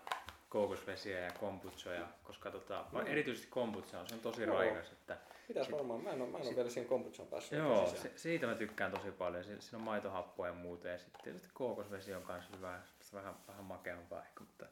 kookosvesiä 0.50 1.20
ja 1.20 1.32
kombuchoja, 1.39 2.08
koska 2.24 2.51
tota, 2.51 2.86
Mm. 2.91 3.08
erityisesti 3.08 3.48
kombucha 3.51 4.00
on, 4.00 4.08
se 4.08 4.15
on 4.15 4.22
tosi 4.22 4.43
Joo. 4.43 4.55
raikas. 4.58 4.91
Että, 4.91 5.17
Pitäis 5.48 5.72
varmaan, 5.72 6.03
mä 6.03 6.10
en 6.10 6.22
oo, 6.22 6.27
mä 6.27 6.38
en 6.38 6.48
oo 6.48 6.55
vielä 6.55 6.70
siihen 6.70 6.89
kombuchan 6.89 7.27
päässyt. 7.27 7.60
joo, 7.60 7.88
se, 7.88 8.12
siitä 8.15 8.48
mä 8.48 8.55
tykkään 8.55 8.91
tosi 8.91 9.12
paljon. 9.12 9.43
Si- 9.43 9.62
Siinä 9.62 9.77
on 9.77 9.84
maitohappoa 9.84 10.48
ja 10.48 10.53
muuta 10.53 10.88
ja 10.88 10.98
sitten 10.98 11.22
tietysti 11.24 11.50
kookosvesi 11.53 12.13
on 12.13 12.24
kanssa 12.24 12.55
hyvä, 12.55 12.79
vähän, 13.13 13.36
vähän 13.48 13.63
makeampaa 13.63 14.24
ehkä, 14.24 14.39
mutta 14.39 14.65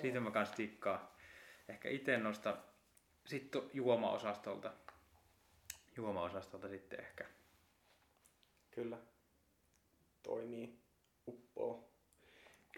siitä 0.00 0.20
mä 0.20 0.30
kanssa 0.30 0.54
tikkaan. 0.56 1.00
Ehkä 1.68 1.88
itse 1.88 2.16
nosta 2.18 2.56
sitten 3.26 3.62
juomaosastolta. 3.72 4.72
Juomaosastolta 6.00 6.68
sitten 6.68 7.00
ehkä. 7.00 7.24
Kyllä. 8.70 8.98
Toimii. 10.22 10.78
Uppoo. 11.26 11.88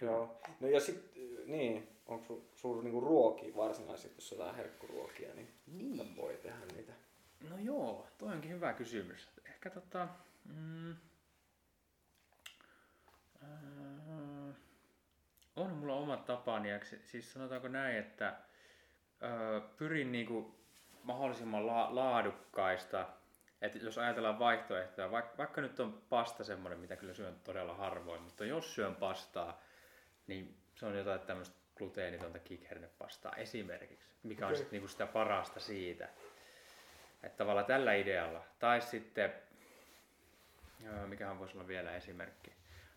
Joo. 0.02 0.40
No 0.60 0.68
ja 0.68 0.80
sit, 0.80 1.12
niin, 1.46 1.88
onko 2.06 2.24
su, 2.24 2.48
sulla 2.54 2.82
niinku 2.82 3.00
ruokia 3.00 3.56
varsinaisesti, 3.56 4.16
jos 4.16 4.32
on 4.32 4.38
jotain 4.38 4.56
herkkuruokia, 4.56 5.34
niin, 5.34 5.54
niin. 5.66 6.16
voi 6.16 6.36
tehdä 6.42 6.66
niitä. 6.74 6.92
No 7.50 7.58
joo, 7.58 8.06
toi 8.18 8.32
onkin 8.32 8.50
hyvä 8.50 8.72
kysymys. 8.72 9.28
Ehkä 9.44 9.70
tota... 9.70 10.08
Mm, 10.44 10.96
ää, 13.42 14.54
on 15.56 15.70
mulla 15.70 15.94
omat 15.94 16.24
tapani, 16.24 16.70
ja 16.70 16.80
siis 17.04 17.32
sanotaanko 17.32 17.68
näin, 17.68 17.96
että 17.96 18.26
ää, 19.20 19.60
pyrin 19.76 20.12
niinku 20.12 20.61
mahdollisimman 21.02 21.66
la- 21.66 21.94
laadukkaista, 21.94 23.06
että 23.62 23.78
jos 23.78 23.98
ajatellaan 23.98 24.38
vaihtoehtoja, 24.38 25.10
vaikka, 25.10 25.36
vaikka 25.38 25.60
nyt 25.60 25.80
on 25.80 26.02
pasta 26.08 26.44
semmoinen, 26.44 26.78
mitä 26.78 26.96
kyllä 26.96 27.14
syön 27.14 27.40
todella 27.44 27.74
harvoin, 27.74 28.22
mutta 28.22 28.44
jos 28.44 28.74
syön 28.74 28.94
pastaa, 28.96 29.60
niin 30.26 30.56
se 30.74 30.86
on 30.86 30.96
jotain 30.96 31.20
tämmöistä 31.20 31.56
gluteenitonta 31.76 32.38
kikhernepastaa 32.38 33.36
esimerkiksi, 33.36 34.08
mikä 34.22 34.46
on 34.46 34.56
sitten 34.56 34.72
niinku 34.72 34.88
sitä 34.88 35.06
parasta 35.06 35.60
siitä. 35.60 36.08
Että 37.22 37.36
tavallaan 37.36 37.66
tällä 37.66 37.94
idealla. 37.94 38.44
Tai 38.58 38.80
sitten, 38.80 39.32
joo, 40.84 41.06
mikähän 41.06 41.38
voisi 41.38 41.56
olla 41.56 41.68
vielä 41.68 41.96
esimerkki. 41.96 42.52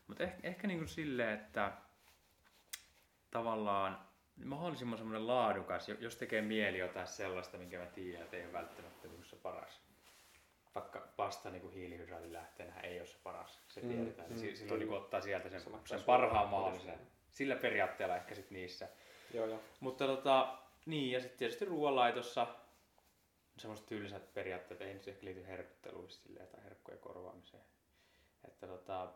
Mutta 0.08 0.24
ehkä, 0.24 0.40
ehkä 0.44 0.68
niinku 0.68 0.88
silleen, 0.88 1.40
että 1.40 1.72
tavallaan 3.32 4.05
mahdollisimman 4.44 4.98
semmoinen 4.98 5.28
laadukas, 5.28 5.90
jo- 5.90 5.96
jos 6.00 6.16
tekee 6.16 6.42
mieli 6.42 6.78
jotain 6.78 7.08
sellaista, 7.08 7.58
minkä 7.58 7.80
mä 7.80 7.86
tiedän, 7.86 8.22
että 8.24 8.38
ei 8.38 8.44
ole 8.46 8.54
välttämättä 8.54 9.08
niinku 9.08 9.24
se 9.24 9.36
paras. 9.36 9.82
Vaikka 10.76 11.08
pasta 11.16 11.50
niin 11.50 11.72
hiilihydraatilähteenä 11.72 12.80
ei 12.80 13.00
ole 13.00 13.08
se 13.08 13.18
paras, 13.24 13.60
se 13.68 13.82
Mm, 13.82 13.88
tiedetään. 13.90 14.28
mm, 14.30 14.34
Mm, 14.34 14.40
silloin 14.40 14.58
kyllä. 14.68 14.78
niin 14.78 14.94
ottaa 15.04 15.22
sieltä 15.22 15.50
sen, 15.50 15.62
Se 15.62 15.70
sen 15.86 16.04
parhaan 16.04 16.50
mahdollisen. 16.50 17.00
Sillä 17.30 17.56
periaatteella 17.56 18.16
ehkä 18.16 18.36
sitten 18.36 18.54
niissä. 18.56 18.88
Joo, 19.34 19.46
joo. 19.46 19.60
Mutta 19.80 20.06
tota, 20.08 20.58
niin, 20.86 21.12
ja 21.12 21.20
sitten 21.20 21.40
tietysti 21.40 21.66
ruoanlaitossa 21.66 22.48
semmoiset 23.58 23.86
tylsät 23.86 24.34
periaatteet, 24.34 24.82
ei 24.82 24.94
nyt 24.94 25.08
ehkä 25.08 25.26
liity 25.26 25.48
herkutteluihin 25.48 26.12
silleen, 26.12 26.48
tai 26.48 26.64
herkkujen 26.64 27.00
korvaamiseen. 27.00 27.64
Että 28.48 28.68
tota, 28.68 29.08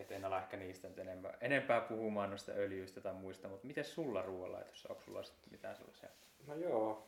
et 0.00 0.12
en 0.12 0.24
ala 0.24 0.38
ehkä 0.40 0.56
niistä 0.56 0.88
nyt 0.88 0.98
enempää, 0.98 1.38
enempää 1.40 1.80
puhumaan 1.80 2.30
noista 2.30 2.52
öljyistä 2.52 3.00
tai 3.00 3.14
muista, 3.14 3.48
mutta 3.48 3.66
miten 3.66 3.84
sulla 3.84 4.22
ruoanlaitossa, 4.22 4.88
onko 4.88 5.02
sulla 5.02 5.22
sitten 5.22 5.52
mitään 5.52 5.76
sellaisia? 5.76 6.08
No 6.46 6.54
joo. 6.54 7.06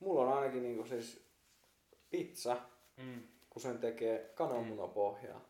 Mulla 0.00 0.20
on 0.22 0.38
ainakin 0.38 0.62
niinku 0.62 0.84
siis 0.84 1.26
pizza, 2.10 2.56
Mm. 2.96 3.22
kun 3.50 3.62
sen 3.62 3.78
tekee 3.78 4.30
kananmunapohjaa. 4.34 5.44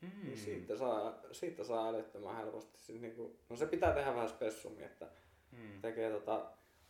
Mm. 0.00 0.10
Niin 0.22 0.38
siitä 0.38 0.76
saa, 0.76 1.18
siitä 1.32 1.64
saa 1.64 1.88
älyttömän 1.88 2.36
helposti. 2.36 2.78
Siis 2.78 3.00
niinku, 3.00 3.36
no 3.48 3.56
se 3.56 3.66
pitää 3.66 3.92
tehdä 3.94 4.14
vähän 4.14 4.28
spessummin, 4.28 4.84
että 4.84 5.06
Mm. 5.52 5.80
tekee 5.80 6.10
tota, 6.10 6.46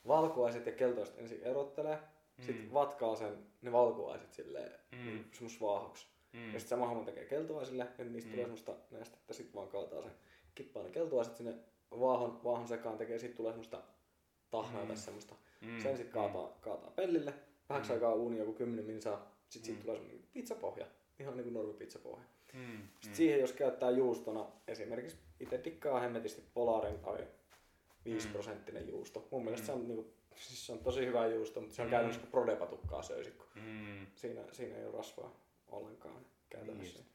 valkuaiset 0.06 0.66
ja 0.66 0.72
keltoiset 0.72 1.18
ensin 1.18 1.42
erottelee, 1.42 1.96
mm. 1.96 2.44
sitten 2.44 2.72
vatkaa 2.72 3.16
sen, 3.16 3.46
ne 3.62 3.72
valkuaiset 3.72 4.32
silleen 4.32 4.72
Mm. 4.92 4.98
mm. 4.98 5.24
semmoista 5.32 5.64
vaahoksi. 5.64 6.06
Mm. 6.36 6.52
Ja 6.52 6.60
sitten 6.60 6.68
sama 6.78 6.86
homma 6.88 7.04
tekee 7.04 7.24
keltuaisille, 7.24 7.86
ja 7.98 8.04
niistä 8.04 8.28
Mm. 8.28 8.30
mm. 8.30 8.30
tulee 8.30 8.44
semmoista 8.44 8.72
nestettä, 8.90 9.32
sitten 9.34 9.54
vaan 9.54 9.68
kaataa 9.68 10.02
sen 10.02 10.12
kippaa 10.54 10.82
ne 10.82 10.90
keltuaiset 10.90 11.36
sinne 11.36 11.54
vaahon, 11.90 12.40
vaahon 12.44 12.68
sekaan 12.68 12.98
tekee, 12.98 13.18
sitten 13.18 13.36
tulee 13.36 13.52
semmoista 13.52 13.82
tahnaa 14.50 14.82
Mm. 14.84 14.90
mm. 14.90 14.96
semmoista. 14.96 15.34
Mm. 15.60 15.68
Mm. 15.70 15.80
Sen 15.82 15.96
sitten 15.96 16.12
kaataa, 16.14 16.58
kaataa 16.60 16.90
pellille, 16.90 17.34
vähäksi 17.68 17.90
Mm. 17.90 17.94
aikaa 17.94 18.12
uuni 18.14 18.38
joku 18.38 18.52
10 18.52 18.84
minsaa, 18.84 19.32
sitten 19.48 19.62
Mm. 19.62 19.64
siitä 19.74 19.82
tulee 19.82 19.96
semmoinen 19.96 20.28
pizzapohja, 20.32 20.86
ihan 21.20 21.36
niin 21.36 21.44
kuin 21.44 21.54
normi 21.54 21.72
pizzapohja. 21.72 22.24
Mm. 22.52 22.78
Sitten 23.00 23.16
siihen 23.16 23.40
jos 23.40 23.52
käyttää 23.52 23.90
juustona, 23.90 24.46
esimerkiksi 24.68 25.16
itse 25.40 25.60
dikkaa 25.64 26.00
hemmetisti 26.00 26.42
Polarin 26.54 26.98
tai 26.98 27.26
5 28.04 28.26
Mm. 28.28 28.32
prosenttinen 28.32 28.88
juusto. 28.88 29.28
Mun 29.30 29.44
mielestä 29.44 29.62
Mm. 29.64 29.66
se 29.66 29.72
on, 29.72 29.88
niinku, 29.88 30.10
siis 30.36 30.66
se 30.66 30.72
on 30.72 30.78
tosi 30.78 31.06
hyvä 31.06 31.26
juusto, 31.26 31.60
mutta 31.60 31.76
se 31.76 31.82
on 31.82 31.88
Mm. 31.88 31.90
käytännössä 31.90 32.20
kuin 32.20 32.30
prodepatukkaa 32.30 33.02
söisi, 33.02 33.30
kun 33.30 33.46
Mm. 33.54 34.06
siinä, 34.14 34.40
siinä 34.52 34.76
ei 34.76 34.84
ole 34.86 34.96
rasvaa 34.96 35.34
ollenkaan 35.70 36.26
käytännössä. 36.50 36.99
Niin 36.99 37.06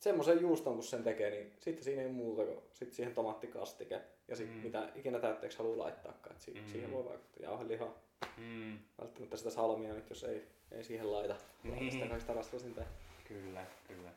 Semmoisen 0.00 0.40
juuston 0.40 0.74
kun 0.74 0.82
sen 0.82 1.04
tekee, 1.04 1.30
niin 1.30 1.52
sitten 1.58 1.84
siinä 1.84 2.02
ei 2.02 2.08
muuta 2.08 2.44
kuin 2.44 2.58
sitten 2.72 2.96
siihen 2.96 3.14
tomaattikastike 3.14 4.00
ja 4.28 4.36
sitten 4.36 4.56
Mm. 4.56 4.62
mitä 4.62 4.88
ikinä 4.94 5.18
täytteeksi 5.18 5.58
haluaa 5.58 5.78
laittaakaan. 5.78 6.36
Et 6.36 6.42
si- 6.42 6.50
Mm. 6.54 6.66
Siihen 6.66 6.92
voi 6.92 7.04
vaikuttaa 7.04 7.42
jauhelihaa, 7.42 7.94
Mm. 8.36 8.78
välttämättä 9.00 9.36
sitä 9.36 9.50
salmia 9.50 9.94
nyt, 9.94 10.10
jos 10.10 10.24
ei, 10.24 10.46
ei 10.72 10.84
siihen 10.84 11.12
laita. 11.12 11.36
Niin. 11.62 11.92
Sitä 11.92 12.06
kaikista 12.06 12.32
rasvasinta 12.32 12.82
Kyllä, 13.28 13.66
kyllä. 13.88 14.10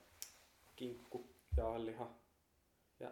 kinkku, 0.75 1.25
jauheliha 1.57 2.09
ja 2.99 3.11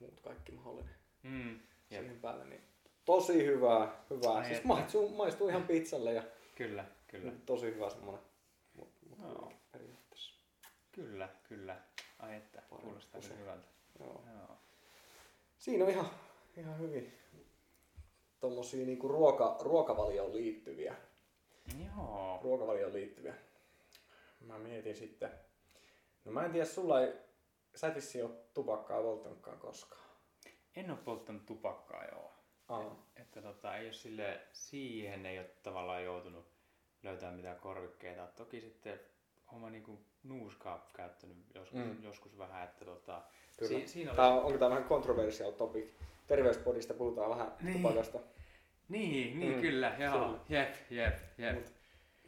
muut 0.00 0.20
kaikki 0.20 0.52
mahdollinen 0.52 0.94
Mm. 1.22 1.50
Jep. 1.50 2.00
siihen 2.00 2.20
päälle. 2.20 2.44
Niin 2.44 2.60
tosi 3.04 3.46
hyvää, 3.46 3.96
hyvää. 4.10 4.44
Siis 4.48 4.64
maistuu, 4.64 5.08
maistuu 5.08 5.48
ihan 5.48 5.62
pizzalle 5.66 6.12
ja 6.12 6.22
Kyllä, 6.54 6.84
kyllä. 7.08 7.30
Niin, 7.30 7.42
tosi 7.46 7.66
hyvä 7.66 7.90
semmonen. 7.90 8.20
Mut, 8.74 8.88
mut 9.10 9.18
Joo. 9.22 9.52
Kyllä, 10.96 11.28
kyllä. 11.48 11.76
Ai 12.18 12.36
että, 12.36 12.62
kuulostaa 12.70 13.20
se. 13.20 13.38
hyvältä. 13.38 13.66
Joo. 14.00 14.22
Joo. 14.34 14.56
Siinä 15.58 15.84
on 15.84 15.90
ihan, 15.90 16.10
ihan 16.56 16.78
hyvin 16.78 17.12
tommosia 18.40 18.86
niinku 18.86 19.08
ruoka, 19.08 19.56
ruokavalioon 19.60 20.32
liittyviä, 20.32 20.94
Joo. 21.84 22.40
ruokavalioon 22.42 22.92
liittyviä. 22.92 23.34
Mä 24.40 24.58
mietin 24.58 24.96
sitten, 24.96 25.30
no 26.24 26.32
mä 26.32 26.44
en 26.44 26.52
tiedä, 26.52 26.66
sulla 26.66 27.00
ei, 27.00 27.12
sä 27.74 27.86
et 27.86 27.94
vissiin 27.94 28.24
oo 28.24 28.30
tupakkaa 28.54 29.02
polttanutkaan 29.02 29.58
koskaan. 29.58 30.06
En 30.76 30.90
ole 30.90 30.98
polttanut 31.04 31.46
tupakkaa, 31.46 32.04
joo. 32.04 32.32
Aa. 32.68 33.06
Että 33.16 33.42
tota, 33.42 33.76
ei 33.76 33.86
ole 33.86 33.92
sille, 33.92 34.40
siihen 34.52 35.26
ei 35.26 35.38
ole 35.38 35.50
tavallaan 35.62 36.04
joutunut 36.04 36.46
löytää 37.02 37.32
mitään 37.32 37.60
korvikkeita. 37.60 38.26
Toki 38.26 38.60
sitten 38.60 39.00
oma 39.52 39.70
niinku 39.70 40.00
nuuskaa 40.28 40.90
käyttänyt 40.96 41.36
joskus, 41.54 41.78
mm. 41.78 42.02
Joskus 42.02 42.38
vähän, 42.38 42.64
että 42.64 42.84
tota, 42.84 43.22
Kyllä. 43.58 43.80
Si- 43.80 43.88
siinä 43.88 44.10
oli... 44.10 44.16
Tää 44.16 44.28
on, 44.28 44.42
onko 44.44 44.58
tää 44.58 44.70
vähän 44.70 44.84
controversial 44.84 45.50
topic? 45.50 45.86
Terveyspodista 46.26 46.94
puhutaan 46.94 47.30
vähän 47.30 47.46
Niin. 47.60 47.64
niin. 47.72 47.82
tupakasta. 47.82 48.18
Niin, 48.88 49.38
niin 49.38 49.54
Mm, 49.54 49.60
kyllä, 49.60 49.96
joo. 49.98 50.36
Jep, 50.48 50.74
jep, 50.90 51.14
jep. 51.38 51.56
Mut- 51.56 51.72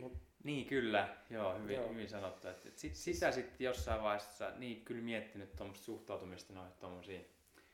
mut- 0.02 0.18
Niin 0.44 0.66
kyllä, 0.66 1.08
joo, 1.30 1.58
hyvin, 1.58 1.76
Joo. 1.76 1.88
hyvin 1.88 2.08
sanottu. 2.08 2.48
Että 2.48 2.70
sit, 2.74 2.94
sitä 2.96 3.32
sitten 3.32 3.64
jossain 3.64 4.02
vaiheessa 4.02 4.50
niin 4.56 4.84
kyllä 4.84 5.02
miettinyt 5.02 5.56
tuommoista 5.56 5.84
suhtautumista 5.84 6.52
noihin 6.52 6.72
tuommoisiin 6.80 7.26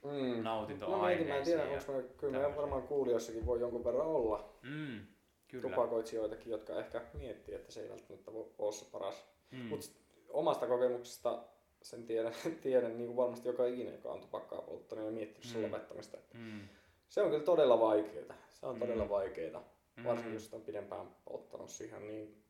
Mm. 0.04 0.10
No, 0.10 0.42
nautintoaineisiin. 0.42 1.06
mietin, 1.06 1.28
mä 1.28 1.36
en 1.36 1.44
tiedä, 1.44 1.62
onko 1.80 1.92
mä, 1.92 2.02
kyllä 2.16 2.32
tämmöisiä. 2.32 2.56
varmaan 2.56 2.82
kuulijoissakin 2.82 3.46
voi 3.46 3.60
jonkun 3.60 3.84
verran 3.84 4.06
olla 4.06 4.48
Mm, 4.62 5.00
kyllä. 5.48 5.62
tupakoitsijoitakin, 5.62 6.50
jotka 6.52 6.78
ehkä 6.80 7.02
miettii, 7.14 7.54
että 7.54 7.72
se 7.72 7.80
ei 7.82 7.88
välttämättä 7.90 8.30
ole 8.58 8.72
se 8.72 8.84
paras. 8.92 9.24
Mm. 9.50 9.58
Mutta 9.64 9.86
omasta 10.34 10.66
kokemuksesta 10.66 11.42
sen 11.82 12.04
tiedän, 12.06 12.32
tiedän 12.62 12.96
niin 12.96 13.06
kuin 13.06 13.16
varmasti 13.16 13.48
joka 13.48 13.66
ikinen, 13.66 13.92
joka 13.94 14.08
on 14.12 14.20
tupakkaa 14.20 14.62
polttanut 14.62 15.04
ja 15.04 15.10
miettinyt 15.10 15.48
sen 15.48 15.56
Mm. 15.60 15.64
lopettamista. 15.72 16.18
Mm. 16.34 16.60
Se 17.08 17.22
on 17.22 17.30
kyllä 17.30 17.44
todella 17.44 17.80
vaikeaa. 17.80 18.34
Se 18.50 18.66
on 18.66 18.74
Mm. 18.76 18.80
todella 18.80 19.08
vaikeaa. 19.08 19.64
Mm. 19.96 20.04
Varsinkin 20.04 20.34
jos 20.34 20.44
sitä 20.44 20.56
on 20.56 20.62
pidempään 20.62 21.06
polttanut 21.24 21.70
siihen, 21.70 22.06
niin 22.08 22.42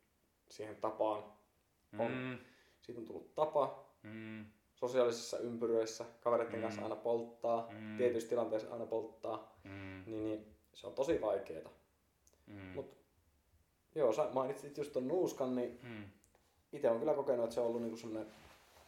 siihen 0.51 0.77
tapaan. 0.77 1.25
on. 1.99 2.13
Mm. 2.13 2.39
Siitä 2.81 3.01
on 3.01 3.07
tullut 3.07 3.35
tapa 3.35 3.85
Mm. 4.03 4.45
sosiaalisissa 4.75 5.39
ympyröissä, 5.39 6.05
kavereiden 6.21 6.55
Mm. 6.57 6.63
kanssa 6.63 6.83
aina 6.83 6.97
polttaa, 6.97 7.69
Mm. 7.73 7.97
tietyissä 7.97 8.29
tilanteissa 8.29 8.73
aina 8.73 8.87
polttaa, 8.87 9.57
Mm. 9.65 10.03
niin, 10.07 10.25
niin 10.25 10.47
se 10.75 10.87
on 10.87 10.93
tosi 10.95 11.21
vaikeaa. 11.21 11.71
Mm. 12.47 12.75
Mut- 12.75 12.95
Joo, 13.95 14.13
sä 14.13 14.29
mainitsit 14.33 14.77
just 14.79 14.93
ton 14.93 15.09
nuuskan, 15.09 15.55
niin 15.57 15.79
Mm. 15.83 16.05
Itse 16.75 16.91
on 16.91 16.99
kyllä 16.99 17.15
kokenut, 17.15 17.45
että 17.45 17.55
se 17.55 17.61
on 17.61 17.67
ollut 17.67 17.83
niinku 17.83 17.97
semmoinen, 17.97 18.33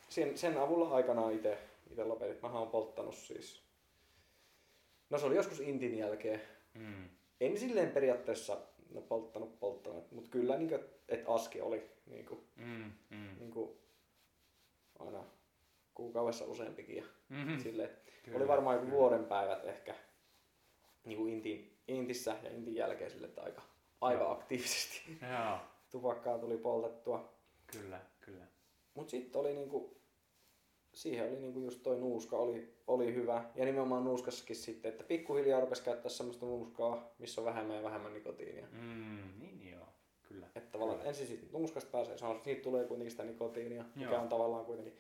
sen, 0.09 0.39
sen 0.39 0.59
avulla 0.59 0.89
aikanaan 0.95 1.33
itse 1.33 1.59
ite 1.91 2.05
lopetin. 2.05 2.39
Mä 2.43 2.59
oon 2.59 2.71
polttanut 2.71 3.15
siis, 3.15 3.63
no 5.11 5.19
se 5.19 5.27
oli 5.27 5.37
joskus 5.37 5.61
intin 5.61 5.99
jälkeen. 5.99 6.41
Mm. 6.75 7.09
En 7.41 7.59
silleen 7.59 7.91
periaatteessa 7.91 8.59
no, 8.91 9.01
polttanut 9.01 9.59
polttanut, 9.61 10.13
mutta 10.13 10.31
kyllä 10.31 10.57
niinku, 10.59 10.75
että 11.09 11.35
aski 11.35 11.61
oli 11.61 11.91
niinku, 12.07 12.45
Mm. 12.57 12.93
Mm. 13.11 13.37
niinku 13.41 13.79
aina 14.99 15.25
kuukaudessa 15.95 16.45
useampikin. 16.45 16.97
Ja 16.97 17.05
Mm. 17.29 17.59
silleen, 17.63 17.91
Kyllä, 18.25 18.37
oli 18.39 18.49
varmaan 18.49 18.77
joku 18.77 18.87
kyllä. 18.87 18.99
vuoden 18.99 19.25
päivät 19.25 19.65
ehkä 19.65 19.95
niinku 21.05 21.27
intin, 21.27 21.79
intissä 21.89 22.37
ja 22.43 22.51
intin 22.51 22.75
jälkeen 22.75 23.11
sille, 23.11 23.27
että 23.27 23.43
aika, 23.43 23.63
aika 24.01 24.23
Joo. 24.23 24.33
aktiivisesti 24.33 25.19
Joo, 25.39 25.59
tupakkaa 25.91 26.39
tuli 26.39 26.57
poltettua. 26.59 27.36
Kyllä, 27.67 28.01
kyllä. 28.21 28.47
Mut 28.95 29.09
sitten 29.09 29.41
oli 29.41 29.53
niinku, 29.55 29.97
siihen 30.93 31.29
oli 31.29 31.37
niinku 31.41 31.61
just 31.61 31.83
toi 31.83 31.97
nuuska 32.01 32.37
oli, 32.37 32.75
oli 32.87 33.15
hyvä. 33.15 33.45
Ja 33.55 33.65
nimenomaan 33.65 34.05
nuuskassakin 34.05 34.57
sitten, 34.57 34.91
että 34.91 35.05
pikkuhiljaa 35.05 35.61
rupesi 35.61 35.83
käyttää 35.83 36.11
semmoista 36.11 36.47
nuuskaa, 36.47 37.15
missä 37.19 37.41
on 37.41 37.45
vähemmän 37.45 37.77
ja 37.77 37.83
vähemmän 37.83 38.13
nikotiinia. 38.15 38.67
Mm. 38.73 39.39
Niin 39.41 39.71
joo, 39.71 39.87
kyllä. 40.23 40.47
Että 40.47 40.71
tavallaan 40.71 40.99
Kyllä. 40.99 41.09
ensin 41.09 41.27
siitä 41.27 41.47
nuuskasta 41.53 41.91
pääsee, 41.91 42.19
se 42.19 42.25
on, 42.27 42.41
siitä 42.45 42.63
tulee 42.63 42.85
kuitenkin 42.85 43.11
sitä 43.11 43.25
nikotiinia, 43.25 43.85
mikä 43.95 44.11
Joo. 44.11 44.23
on 44.23 44.29
tavallaan 44.29 44.65
kuitenkin 44.65 44.97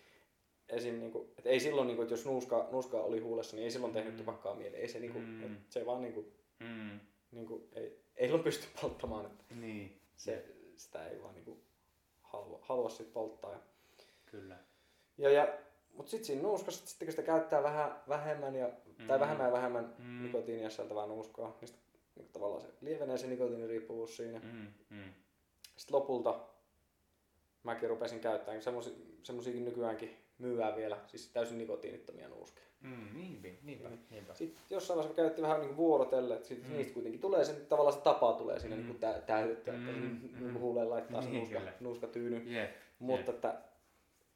esim. 0.68 0.94
Niinku, 0.98 1.32
että 1.38 1.50
ei 1.50 1.60
silloin, 1.60 1.86
niinku, 1.86 2.02
että 2.02 2.12
jos 2.14 2.26
nuuska, 2.26 2.68
nuuska 2.72 2.96
oli 3.00 3.20
huulessa, 3.20 3.56
niin 3.56 3.64
ei 3.64 3.70
silloin 3.70 3.92
tehnyt 3.92 4.12
Mm. 4.14 4.18
tupakkaa 4.18 4.54
mieleen. 4.54 4.82
Ei 4.82 4.88
se, 4.88 5.00
niinku, 5.00 5.18
Mm. 5.18 5.42
et 5.44 5.52
se 5.70 5.86
vaan 5.86 6.02
niinku, 6.02 6.32
Mm. 6.60 7.00
niinku, 7.30 7.68
ei, 7.72 8.00
ei 8.16 8.26
silloin 8.26 8.44
pysty 8.44 8.66
polttamaan. 8.80 9.26
Että 9.26 9.44
Niin, 9.54 10.00
se, 10.16 10.44
sitä 10.76 11.06
ei 11.08 11.22
vaan 11.22 11.34
niinku, 11.34 11.58
halua, 12.42 12.58
halua 12.62 12.88
sit 12.88 13.12
polttaa. 13.12 13.52
Ja, 13.52 13.58
kyllä. 14.26 14.56
ja, 15.18 15.30
ja 15.30 15.48
mutta 15.94 16.10
sitten 16.10 16.26
siinä 16.26 16.42
nuuskassa, 16.42 16.86
sitten 16.86 17.06
kun 17.06 17.12
sitä 17.12 17.22
käyttää 17.22 17.62
vähän 17.62 18.02
vähemmän, 18.08 18.54
ja, 18.54 18.66
mm. 18.98 19.06
tai 19.06 19.18
Mm. 19.18 19.20
vähemmän 19.20 19.46
ja 19.46 19.52
vähemmän 19.52 19.94
Mm. 19.98 20.22
nikotiinia 20.22 20.70
sisältävää 20.70 21.06
nuuskaa, 21.06 21.56
niin 21.60 21.68
sit, 21.68 21.78
niin 22.16 22.28
tavallaan 22.32 22.62
se 22.62 22.68
lievenee 22.80 23.18
se 23.18 23.26
nikotiiniriippuvuus 23.26 24.16
siinä. 24.16 24.38
Mm. 24.38 24.66
Mm. 24.90 25.12
Sitten 25.76 25.96
lopulta 25.96 26.40
mäkin 27.62 27.88
rupesin 27.88 28.20
käyttämään 28.20 28.62
semmosi, 28.62 29.18
semmosiakin 29.22 29.64
nykyäänkin 29.64 30.16
myydään 30.38 30.76
vielä 30.76 30.98
siis 31.06 31.28
täysin 31.28 31.58
nikotiinittomia 31.58 32.28
nuuskeja. 32.28 32.66
Mm, 32.80 33.08
niinpä, 33.14 33.48
niinpä, 33.62 33.88
Niin. 33.88 34.00
niinpä. 34.10 34.34
Sitten 34.34 34.62
jossain 34.70 34.96
vaiheessa 34.96 35.12
me 35.12 35.16
käytettiin 35.16 35.42
vähän 35.48 35.60
niin 35.60 35.76
vuorotelle, 35.76 36.34
että 36.34 36.48
sit 36.48 36.62
Mm. 36.68 36.72
niistä 36.72 36.94
kuitenkin 36.94 37.20
tulee 37.20 37.44
se, 37.44 37.52
tavallaan 37.52 37.96
se 37.96 38.00
tapa 38.00 38.32
tulee 38.32 38.60
siinä 38.60 38.76
Mm. 38.76 38.82
niin 38.82 38.98
tä, 38.98 39.16
että 39.16 39.72
Mm, 39.72 39.78
mm, 39.78 40.20
mm. 40.32 40.46
mm. 40.46 40.58
huuleen 40.58 40.90
laittaa 40.90 41.22
se 41.22 41.28
Niin, 41.28 41.50
nuuska, 41.50 41.70
nuuskatyyny, 41.80 42.52
Jep, 42.52 42.70
mutta 42.98 43.30
että 43.30 43.54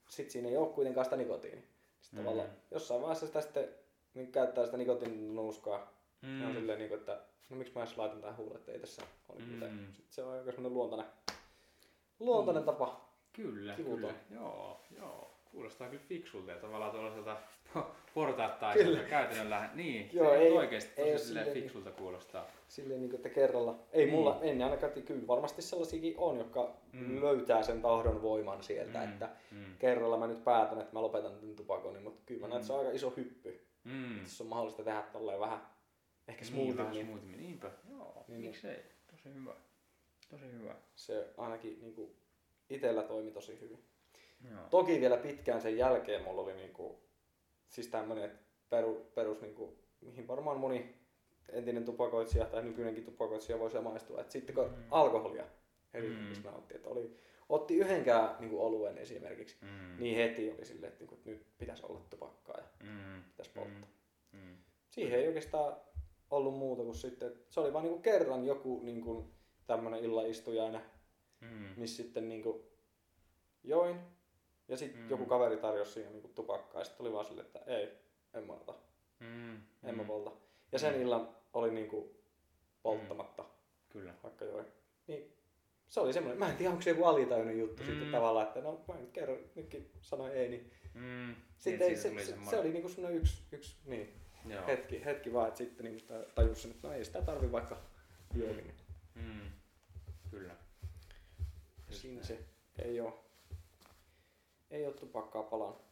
sitten 0.08 0.30
siinä 0.32 0.48
ei 0.48 0.56
ole 0.56 0.68
kuitenkaan 0.68 1.04
sitä 1.04 1.16
nikotiinia. 1.16 1.62
Sitten 2.00 2.20
Mm. 2.20 2.24
tavallaan 2.24 2.48
jossain 2.70 3.00
vaiheessa 3.02 3.26
sitä 3.26 3.40
sitten 3.40 3.68
niin 4.14 4.32
käyttää 4.32 4.64
sitä 4.64 4.76
nikotiininuuskaa, 4.76 5.92
mm. 6.22 6.42
on 6.42 6.48
mm, 6.52 6.54
silleen, 6.54 6.78
niin 6.78 6.88
kuin, 6.88 6.98
että 6.98 7.20
no 7.50 7.56
miksi 7.56 7.74
mä 7.74 7.80
edes 7.80 7.96
laitan 7.96 8.20
tähän 8.20 8.36
huuleen, 8.36 8.56
että 8.60 8.72
ei 8.72 8.78
tässä 8.78 9.02
ole 9.28 9.38
niin 9.38 9.48
Mm. 9.48 9.54
mitään. 9.54 9.88
Sitten 9.92 10.12
se 10.14 10.22
on 10.22 10.32
aika 10.32 10.52
semmoinen 10.52 10.74
luontainen, 10.74 11.06
luontainen 12.20 12.64
tapa. 12.64 13.10
kyllä, 13.32 13.74
kivuton. 13.74 13.98
kyllä, 13.98 14.14
joo, 14.30 14.80
joo. 14.98 15.30
Kuulostaa 15.52 15.88
kyllä 15.88 16.02
fiksulta 16.08 16.50
ja 16.50 16.56
tavallaan 16.56 16.90
tuollaiselta 16.92 17.36
portaattaiselta 18.14 18.90
Kyllä. 18.90 19.08
käytännöllä. 19.08 19.70
Niin, 19.74 20.10
Joo, 20.12 20.30
se 20.30 20.36
ei- 20.36 20.52
oikeasti 20.52 20.88
ei 21.02 21.12
tosi 21.12 21.12
oo 21.12 21.18
silleen 21.26 21.46
silleen- 21.46 21.62
fiksulta 21.62 21.90
kuulostaa. 21.90 22.46
Silleen, 22.68 23.00
niin 23.00 23.10
kuin, 23.10 23.16
että 23.18 23.28
kerralla. 23.28 23.78
Ei 23.92 24.04
Niin. 24.04 24.14
mulla, 24.14 24.38
en 24.42 24.62
ainakaan, 24.62 24.92
kyllä 24.92 25.26
varmasti 25.26 25.62
sellaisiakin 25.62 26.14
on, 26.18 26.38
jotka 26.38 26.74
Mm. 26.92 27.20
löytää 27.22 27.62
sen 27.62 27.82
tahdon 27.82 28.22
voiman 28.22 28.62
sieltä, 28.62 28.98
Mm, 28.98 29.04
että 29.04 29.28
mm, 29.50 29.64
kerralla 29.78 30.16
mä 30.16 30.26
nyt 30.26 30.44
päätän, 30.44 30.80
että 30.80 30.92
mä 30.92 31.02
lopetan 31.02 31.34
tämän 31.34 31.56
tupakoinnin, 31.56 32.02
mutta 32.02 32.22
kyllä 32.26 32.40
mä 32.40 32.46
näen, 32.48 32.56
että 32.56 32.66
se 32.66 32.72
on 32.72 32.78
aika 32.78 32.92
iso 32.92 33.12
hyppy. 33.16 33.60
mm. 33.84 34.20
Tässä 34.22 34.44
on 34.44 34.48
mahdollista 34.50 34.82
tehdä 34.82 35.02
tolleen 35.12 35.40
vähän 35.40 35.66
ehkä 36.28 36.44
Niin, 36.44 36.52
smoothimmin. 36.52 36.90
Niin, 36.92 37.06
smoothimmin, 37.06 37.40
niinpä. 37.40 37.70
Joo, 37.90 38.24
Niin, 38.28 38.40
miksei. 38.40 38.82
Tosi 39.10 39.34
hyvä. 39.34 39.54
Tosi 40.30 40.52
hyvä. 40.52 40.74
se 40.94 41.26
ainakin 41.36 41.78
niin 41.80 41.94
kuin, 41.94 42.10
itellä 42.70 43.02
toimi 43.02 43.30
tosi 43.30 43.60
hyvin. 43.60 43.78
Joo. 44.50 44.60
Toki 44.70 45.00
vielä 45.00 45.16
pitkään 45.16 45.60
sen 45.60 45.76
jälkeen 45.78 46.22
mulla 46.22 46.42
oli 46.42 46.54
niin 46.54 46.72
kuin, 46.72 46.96
siis 47.68 47.88
tämmönen 47.88 48.38
peru, 48.70 49.10
perus, 49.14 49.40
niin 49.40 49.54
kuin, 49.54 49.78
mihin 50.00 50.28
varmaan 50.28 50.60
moni 50.60 50.94
entinen 51.48 51.84
tupakoitsija 51.84 52.44
tai 52.46 52.62
nykyinenkin 52.62 53.04
tupakoitsija 53.04 53.58
voi 53.58 53.70
samaistua. 53.70 54.20
Että 54.20 54.32
sitten 54.32 54.54
kun 54.54 54.64
Mm. 54.64 54.74
alkoholia 54.90 55.42
Mm. 55.42 55.48
erityisesti 55.94 56.48
nautti, 56.48 56.74
että 56.76 56.88
oli, 56.88 57.16
otti 57.48 57.76
yhdenkään 57.76 58.36
niin 58.40 58.50
kuin 58.50 58.62
oluen 58.62 58.98
esimerkiksi, 58.98 59.56
Mm. 59.60 59.96
niin 60.02 60.16
heti 60.16 60.50
oli 60.50 60.64
silleen, 60.64 60.88
että, 60.92 61.00
niin 61.00 61.08
kuin, 61.08 61.18
että 61.18 61.30
nyt 61.30 61.46
pitäisi 61.58 61.82
olla 61.86 62.00
tupakkaa 62.10 62.56
ja 62.58 62.64
Mm. 62.86 63.22
pitäisi 63.24 63.50
polttaa. 63.54 63.88
Mm. 64.32 64.38
Mm. 64.40 64.56
Siihen 64.90 65.20
ei 65.20 65.26
oikeastaan 65.26 65.76
ollut 66.30 66.54
muuta 66.58 66.82
kuin 66.82 66.94
sitten, 66.94 67.28
että 67.28 67.40
se 67.50 67.60
oli 67.60 67.72
vaan 67.72 67.84
niin 67.84 67.92
kuin 67.92 68.02
kerran 68.02 68.44
joku 68.46 68.80
niin 68.82 69.00
kuin 69.00 69.30
tämmöinen 69.66 70.04
illaistujainen, 70.04 70.80
Mm. 71.40 71.66
missä 71.76 72.02
sitten 72.02 72.28
niin 72.28 72.42
kuin 72.42 72.62
join 73.64 73.96
ja 74.70 74.76
sitten 74.76 75.00
Mm. 75.02 75.10
joku 75.10 75.26
kaveri 75.26 75.56
tarjosi 75.56 75.92
siihen 75.92 76.12
niin 76.12 76.22
kuin 76.22 76.34
tupakkaa 76.34 76.80
ja 76.80 76.84
sitten 76.84 77.06
oli 77.06 77.12
vaan 77.12 77.24
silleen, 77.26 77.46
että 77.46 77.60
ei, 77.66 77.88
en 78.34 78.46
mä 78.46 78.52
ota, 78.52 78.74
Mm. 79.20 79.54
en 79.82 79.94
mä 79.96 80.02
Mm. 80.02 80.06
polta. 80.06 80.32
Ja 80.72 80.78
sen 80.78 80.94
Mm. 80.94 81.02
illan 81.02 81.28
oli 81.52 81.70
niin 81.70 81.88
kuin 81.88 82.10
polttamatta, 82.82 83.44
Kyllä. 83.88 84.14
vaikka 84.22 84.44
join. 84.44 84.66
Niin 85.06 85.36
se 85.88 86.00
oli 86.00 86.12
semmoinen, 86.12 86.38
mä 86.38 86.50
en 86.50 86.56
tiedä 86.56 86.70
onko 86.70 86.82
se 86.82 86.90
joku 86.90 87.04
alitajuinen 87.04 87.58
juttu 87.58 87.82
mm. 87.82 87.86
sitten 87.86 88.06
Mm. 88.06 88.12
tavallaan, 88.12 88.46
että 88.46 88.60
no 88.60 88.84
mä 88.88 88.94
nyt 88.94 89.10
kerran 89.12 89.38
nytkin 89.54 89.90
sanoin 90.00 90.32
ei, 90.32 90.48
niin 90.48 90.70
Mm. 90.94 91.34
sitten 91.58 91.88
ei, 91.88 91.96
se, 91.96 92.24
se, 92.24 92.34
se, 92.50 92.58
oli 92.58 92.72
niinku 92.72 92.88
semmoinen 92.88 93.20
yksi, 93.20 93.42
yksi 93.52 93.76
niin, 93.84 94.14
Joo. 94.48 94.66
hetki, 94.66 95.04
hetki 95.04 95.32
vaan, 95.32 95.48
että 95.48 95.58
sitten 95.58 95.84
niinku 95.84 96.00
sitä 96.00 96.24
tajusi 96.34 96.62
sen, 96.62 96.70
että 96.70 96.88
no 96.88 96.94
ei 96.94 97.04
sitä 97.04 97.22
tarvi 97.22 97.52
vaikka 97.52 97.80
juomin. 98.34 98.74
Mm. 99.14 99.50
Kyllä. 100.30 100.54
Siinä 101.90 102.22
se 102.22 102.38
ei 102.78 103.00
ole, 103.00 103.12
ei 104.70 104.86
ole 104.86 104.94
tupakkaa 104.94 105.42
palannut. 105.42 105.82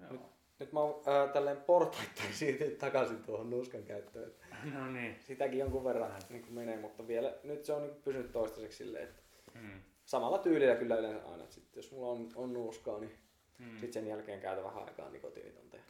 Joo. 0.00 0.28
Nyt 0.58 0.72
mä 0.72 0.80
oon 0.80 1.02
ää, 1.06 1.28
tälleen 1.28 1.56
portaittain 1.60 2.34
siitä 2.40 2.64
takaisin 2.78 3.22
tuohon 3.22 3.50
nuuskan 3.50 3.82
käyttöön. 3.82 4.32
No 4.74 4.90
niin. 4.92 5.16
Sitäkin 5.20 5.58
jonkun 5.58 5.84
verran 5.84 6.12
niin 6.28 6.42
kuin 6.42 6.54
menee, 6.54 6.76
mutta 6.76 7.06
vielä 7.06 7.34
nyt 7.44 7.64
se 7.64 7.72
on 7.72 7.82
niin 7.82 8.02
pysynyt 8.02 8.32
toistaiseksi 8.32 8.78
silleen, 8.78 9.04
että 9.08 9.22
Mm. 9.54 9.80
samalla 10.04 10.38
tyylillä 10.38 10.74
kyllä 10.76 10.96
yleensä 10.96 11.28
aina, 11.28 11.42
että 11.42 11.54
sit, 11.54 11.76
jos 11.76 11.92
mulla 11.92 12.08
on, 12.10 12.28
on 12.34 12.52
nuuskaa, 12.52 12.98
niin 12.98 13.18
Mm. 13.58 13.70
sitten 13.70 13.92
sen 13.92 14.06
jälkeen 14.06 14.40
käytä 14.40 14.64
vähän 14.64 14.84
aikaa 14.84 15.10
nikotiinitonta 15.10 15.76
ja 15.76 15.82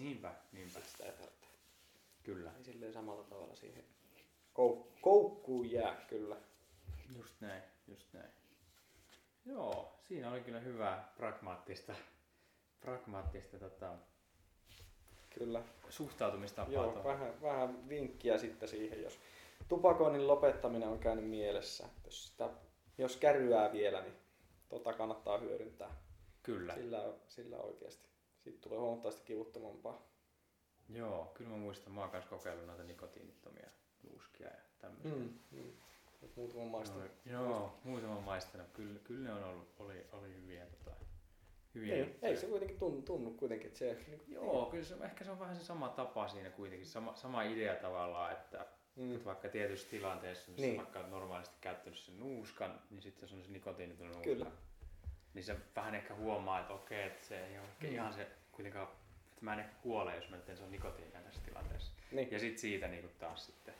Niinpä, 0.00 0.34
niinpä. 0.52 0.80
sitä 0.86 1.04
ei 1.04 1.12
tarvitse. 1.12 1.46
Kyllä. 2.22 2.52
Ei 2.58 2.64
silleen 2.64 2.92
samalla 2.92 3.24
tavalla 3.24 3.54
siihen 3.54 3.84
kou- 4.58 4.86
koukkuun 5.00 5.70
jää 5.70 6.04
kyllä. 6.08 6.36
Just 7.16 7.34
näin, 7.40 7.62
just 7.88 8.06
näin. 8.12 8.30
Joo, 9.46 10.00
siinä 10.08 10.30
oli 10.30 10.40
kyllä 10.40 10.60
hyvää 10.60 11.12
pragmaattista, 11.16 11.94
pragmaattista 12.80 13.58
tota, 13.58 13.92
Kyllä. 15.30 15.62
suhtautumistapaa. 15.88 16.72
Joo, 16.72 16.84
tuohon. 16.84 17.04
vähän, 17.04 17.42
vähän 17.42 17.88
vinkkiä 17.88 18.38
sitten 18.38 18.68
siihen, 18.68 19.02
jos 19.02 19.18
tupakoinnin 19.68 20.26
lopettaminen 20.26 20.88
on 20.88 20.98
käynyt 20.98 21.28
mielessä. 21.28 21.88
Jos, 22.04 22.28
sitä, 22.28 22.50
jos 22.98 23.16
kärryää 23.16 23.72
vielä, 23.72 24.02
niin 24.02 24.16
tota 24.68 24.92
kannattaa 24.92 25.38
hyödyntää. 25.38 25.94
Kyllä. 26.42 26.74
Sillä, 26.74 27.12
sillä 27.28 27.56
oikeasti. 27.56 28.08
Siitä 28.38 28.58
tulee 28.60 28.78
huomattavasti 28.78 29.22
kivuttomampaa. 29.24 30.10
Joo, 30.88 31.30
kyllä 31.34 31.50
mä 31.50 31.56
muistan, 31.56 31.92
mä 31.92 32.00
oon 32.00 32.10
kokeillut 32.30 32.66
noita 32.66 32.82
nikotiinittomia 32.82 33.70
nuuskia 34.02 34.46
ja 34.46 34.62
tämmöisiä. 34.78 35.14
Mm. 35.14 35.38
Mm. 35.50 35.72
Muutaman 36.36 36.66
maistanut. 36.66 37.10
Joo, 37.26 37.44
joo, 37.44 37.78
muutama 37.84 38.20
maistanut. 38.20 38.66
Kyllä, 38.72 38.98
kyllä 39.04 39.28
ne 39.28 39.32
on 39.34 39.44
ollut, 39.44 39.68
oli, 39.78 40.06
oli 40.12 40.28
hyviä, 40.34 40.66
tota, 40.66 40.96
hyviä 41.74 41.94
Ei, 41.94 42.00
juttuja. 42.00 42.30
ei 42.30 42.36
se 42.36 42.46
kuitenkin 42.46 42.78
tunnu, 42.78 43.02
tunnu 43.02 43.30
kuitenkin, 43.30 43.66
että 43.66 43.78
se... 43.78 43.96
Niin, 44.06 44.22
Joo, 44.28 44.66
kyllä 44.70 44.84
se, 44.84 44.94
ehkä 45.04 45.24
se 45.24 45.30
on 45.30 45.38
vähän 45.40 45.56
se 45.56 45.64
sama 45.64 45.88
tapa 45.88 46.28
siinä 46.28 46.50
kuitenkin, 46.50 46.86
sama, 46.86 47.14
sama 47.16 47.42
idea 47.42 47.74
tavallaan, 47.74 48.32
että 48.32 48.66
Mm. 48.96 49.12
Että 49.14 49.24
vaikka 49.24 49.48
tietyissä 49.48 49.90
tilanteissa, 49.90 50.50
missä 50.50 50.62
Niin. 50.66 50.70
niin. 50.72 50.78
vaikka 50.82 50.98
olet 50.98 51.10
normaalisti 51.10 51.54
käyttänyt 51.60 51.98
sen 51.98 52.20
nuuskan, 52.20 52.80
niin 52.90 53.02
sitten 53.02 53.22
jos 53.22 53.32
on 53.32 53.42
se 53.42 53.50
nikotiiniton 53.50 54.06
nuuska, 54.06 54.22
Kyllä. 54.24 54.46
niin 55.34 55.44
se 55.44 55.56
vähän 55.76 55.94
ehkä 55.94 56.14
huomaa, 56.14 56.60
että 56.60 56.74
okei, 56.74 57.06
että 57.06 57.26
se 57.26 57.46
ei 57.46 57.58
ole 57.58 57.66
Mm. 57.80 57.88
ihan 57.88 58.12
se 58.12 58.26
kuitenkaan, 58.52 58.88
että 59.30 59.44
mä 59.44 59.52
en 59.52 59.58
ehkä 59.60 59.72
kuole, 59.82 60.16
jos 60.16 60.28
mä 60.28 60.36
teen 60.36 60.58
sen 60.58 60.70
nikotiinia 60.70 61.20
tässä 61.20 61.40
tilanteessa. 61.44 61.92
Niin, 62.12 62.30
Ja 62.30 62.38
sitten 62.38 62.58
siitä 62.58 62.88
niin 62.88 63.10
taas 63.18 63.46
sitten 63.46 63.74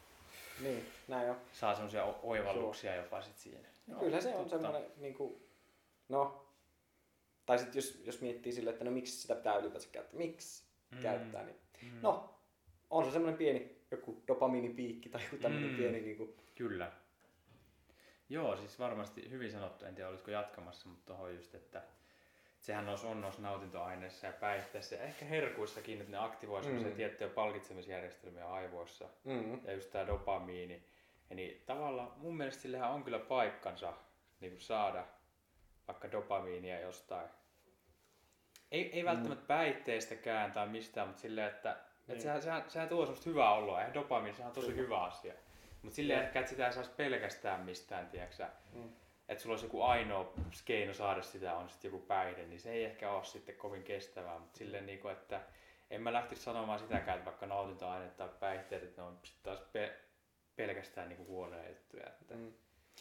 niin, 0.62 0.86
näin 1.08 1.30
on. 1.30 1.36
saa 1.52 1.74
semmoisia 1.74 2.04
oivalluksia 2.04 2.96
jopa 2.96 3.22
sit 3.22 3.38
siinä. 3.38 3.68
Joo, 3.88 4.00
Kyllä 4.00 4.20
se 4.20 4.28
on 4.28 4.34
totta. 4.34 4.58
semmoinen, 4.62 4.90
niin 4.96 5.14
kuin, 5.14 5.42
no, 6.08 6.46
tai 7.46 7.58
sitten 7.58 7.78
jos, 7.78 8.02
jos 8.04 8.20
miettii 8.20 8.52
sille, 8.52 8.70
että 8.70 8.84
no 8.84 8.90
miksi 8.90 9.16
sitä 9.20 9.34
pitää 9.34 9.56
ylipäänsä 9.56 9.88
käyttää, 9.92 10.18
miksi 10.18 10.64
Mm. 10.90 10.98
käyttää, 11.02 11.44
niin 11.44 11.56
Mm. 11.82 11.98
no, 12.02 12.34
on 12.90 13.04
se 13.04 13.10
semmoinen 13.10 13.38
pieni 13.38 13.76
joku 13.90 14.22
dopamiinipiikki 14.28 15.08
tai 15.08 15.22
joku 15.24 15.36
tämmöinen 15.36 15.70
Mm. 15.70 15.76
pieni 15.76 16.00
niin 16.00 16.16
kuin, 16.16 16.34
Kyllä. 16.54 16.92
Joo, 18.28 18.56
siis 18.56 18.78
varmasti 18.78 19.30
hyvin 19.30 19.52
sanottu, 19.52 19.84
en 19.84 19.94
tiedä 19.94 20.10
olitko 20.10 20.30
jatkamassa, 20.30 20.88
mutta 20.88 21.04
tuohon 21.06 21.34
just, 21.34 21.54
että 21.54 21.82
sehän 22.60 22.88
olisi 22.88 23.06
on 23.06 23.20
noissa 23.20 23.42
nautintoaineissa 23.42 24.26
ja 24.26 24.32
päihteissä 24.32 24.94
ja 24.96 25.02
ehkä 25.02 25.24
herkuissakin, 25.24 26.00
että 26.00 26.10
ne 26.12 26.18
aktivoi 26.18 26.62
Mm. 26.62 26.92
tiettyjä 26.94 27.30
palkitsemisjärjestelmiä 27.30 28.48
aivoissa 28.52 29.08
mm, 29.24 29.60
ja 29.64 29.72
just 29.72 29.90
tämä 29.90 30.06
dopamiini. 30.06 30.84
Ja 31.30 31.36
niin 31.36 31.62
tavallaan 31.66 32.12
mun 32.16 32.36
mielestä 32.36 32.62
sillähän 32.62 32.90
on 32.90 33.04
kyllä 33.04 33.18
paikkansa 33.18 33.92
niin 34.40 34.52
kuin 34.52 34.60
saada 34.60 35.04
vaikka 35.88 36.12
dopamiinia 36.12 36.80
jostain. 36.80 37.28
Ei, 38.70 38.90
ei 38.92 39.04
välttämättä 39.04 39.44
päitteistäkään 39.46 40.52
tai 40.52 40.68
mistään, 40.68 41.08
mutta 41.08 41.22
silleen, 41.22 41.48
että 41.48 41.76
Niin. 42.06 42.16
et 42.16 42.20
sehän, 42.22 42.42
sehän, 42.42 42.64
sehän 42.68 42.88
tuo 42.88 43.06
semmoista 43.06 43.30
hyvää 43.30 43.52
oloa. 43.52 43.78
Eihän 43.78 43.94
dopamiini, 43.94 44.36
sehän 44.36 44.48
on 44.48 44.54
tosi 44.54 44.66
Kyllä. 44.66 44.82
hyvä 44.82 45.02
asia. 45.02 45.32
Mutta 45.82 45.96
silleen 45.96 46.22
ehkä, 46.22 46.38
että 46.40 46.50
sitä 46.50 46.66
ei 46.66 46.72
saisi 46.72 46.90
pelkästään 46.96 47.60
mistään, 47.60 48.06
tiedätkö 48.10 48.46
mm. 48.72 48.90
Että 49.30 49.42
sulla 49.42 49.52
olisi 49.52 49.66
joku 49.66 49.82
ainoa 49.82 50.32
keino 50.64 50.94
saada 50.94 51.22
sitä 51.22 51.54
on 51.56 51.68
sitten 51.70 51.90
joku 51.92 52.04
päihde, 52.06 52.46
niin 52.46 52.60
se 52.60 52.72
ei 52.72 52.84
ehkä 52.84 53.12
ole 53.12 53.24
sitten 53.24 53.54
kovin 53.56 53.82
kestävää, 53.82 54.38
mutta 54.38 54.58
silleen 54.58 54.86
niin 54.86 54.98
kuin, 54.98 55.12
että 55.12 55.40
en 55.90 56.02
mä 56.02 56.12
lähtisi 56.12 56.42
sanomaan 56.42 56.78
sitäkään, 56.78 57.18
että 57.18 57.30
vaikka 57.30 57.46
nautintoaine 57.46 58.08
tai 58.08 58.28
päihteet, 58.40 58.82
että 58.82 59.02
ne 59.02 59.08
on 59.08 59.18
sitten 59.22 59.42
taas 59.42 59.60
pe- 59.72 59.96
pelkästään 60.56 61.08
niin 61.08 61.16
kuin 61.16 61.28
huonoja 61.28 61.68
juttuja. 61.68 62.06
Että 62.06 62.34
Mm. 62.34 62.52